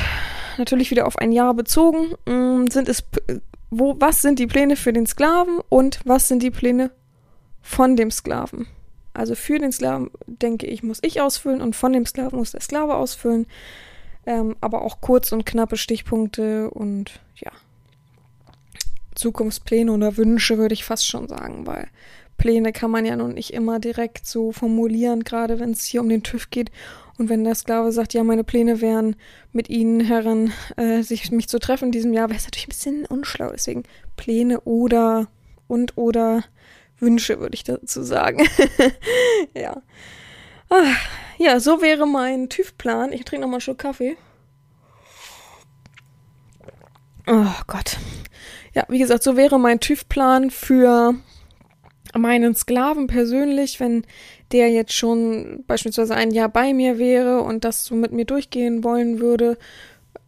[0.58, 2.14] natürlich wieder auf ein Jahr bezogen.
[2.26, 3.04] Mm, sind es,
[3.70, 6.92] wo, was sind die Pläne für den Sklaven und was sind die Pläne
[7.62, 8.68] von dem Sklaven?
[9.14, 12.60] Also für den Sklaven, denke ich, muss ich ausfüllen und von dem Sklaven muss der
[12.60, 13.46] Sklave ausfüllen.
[14.24, 17.50] Ähm, aber auch kurz und knappe Stichpunkte und ja.
[19.14, 21.88] Zukunftspläne oder Wünsche würde ich fast schon sagen, weil
[22.38, 26.08] Pläne kann man ja nun nicht immer direkt so formulieren, gerade wenn es hier um
[26.08, 26.70] den TÜV geht.
[27.18, 29.16] Und wenn der Sklave sagt, ja, meine Pläne wären,
[29.52, 32.70] mit Ihnen, Herren, äh, sich mich zu treffen in diesem Jahr, wäre es natürlich ein
[32.70, 33.50] bisschen unschlau.
[33.52, 33.84] Deswegen
[34.16, 35.28] Pläne oder
[35.68, 36.42] und oder
[37.02, 38.48] Wünsche, würde ich dazu sagen.
[39.54, 39.82] ja.
[40.70, 40.94] Ah,
[41.36, 43.12] ja, so wäre mein TÜV-Plan.
[43.12, 44.16] Ich trinke nochmal Schluck Kaffee.
[47.26, 47.98] Oh Gott.
[48.74, 51.14] Ja, wie gesagt, so wäre mein TÜV-Plan für
[52.14, 54.04] meinen Sklaven persönlich, wenn
[54.52, 58.84] der jetzt schon beispielsweise ein Jahr bei mir wäre und das so mit mir durchgehen
[58.84, 59.58] wollen würde,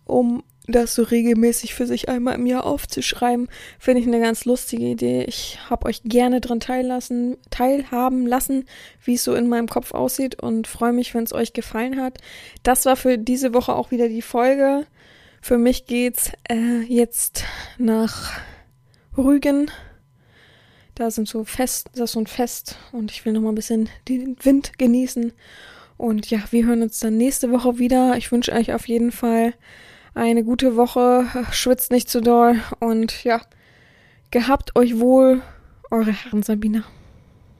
[0.05, 3.49] um das so regelmäßig für sich einmal im Jahr aufzuschreiben,
[3.79, 5.25] finde ich eine ganz lustige Idee.
[5.25, 8.65] Ich habe euch gerne dran teillassen, teilhaben lassen,
[9.05, 12.19] wie es so in meinem Kopf aussieht und freue mich, wenn es euch gefallen hat.
[12.63, 14.87] Das war für diese Woche auch wieder die Folge.
[15.43, 17.45] Für mich geht's äh, jetzt
[17.77, 18.33] nach
[19.17, 19.71] Rügen.
[20.95, 23.57] Da sind so Fest, das ist so ein Fest und ich will noch mal ein
[23.57, 25.33] bisschen den Wind genießen.
[25.99, 28.17] Und ja, wir hören uns dann nächste Woche wieder.
[28.17, 29.55] Ich wünsche euch auf jeden Fall
[30.15, 33.41] eine gute Woche, schwitzt nicht zu doll und ja,
[34.31, 35.43] gehabt euch wohl,
[35.91, 36.85] eure Herren Sabina.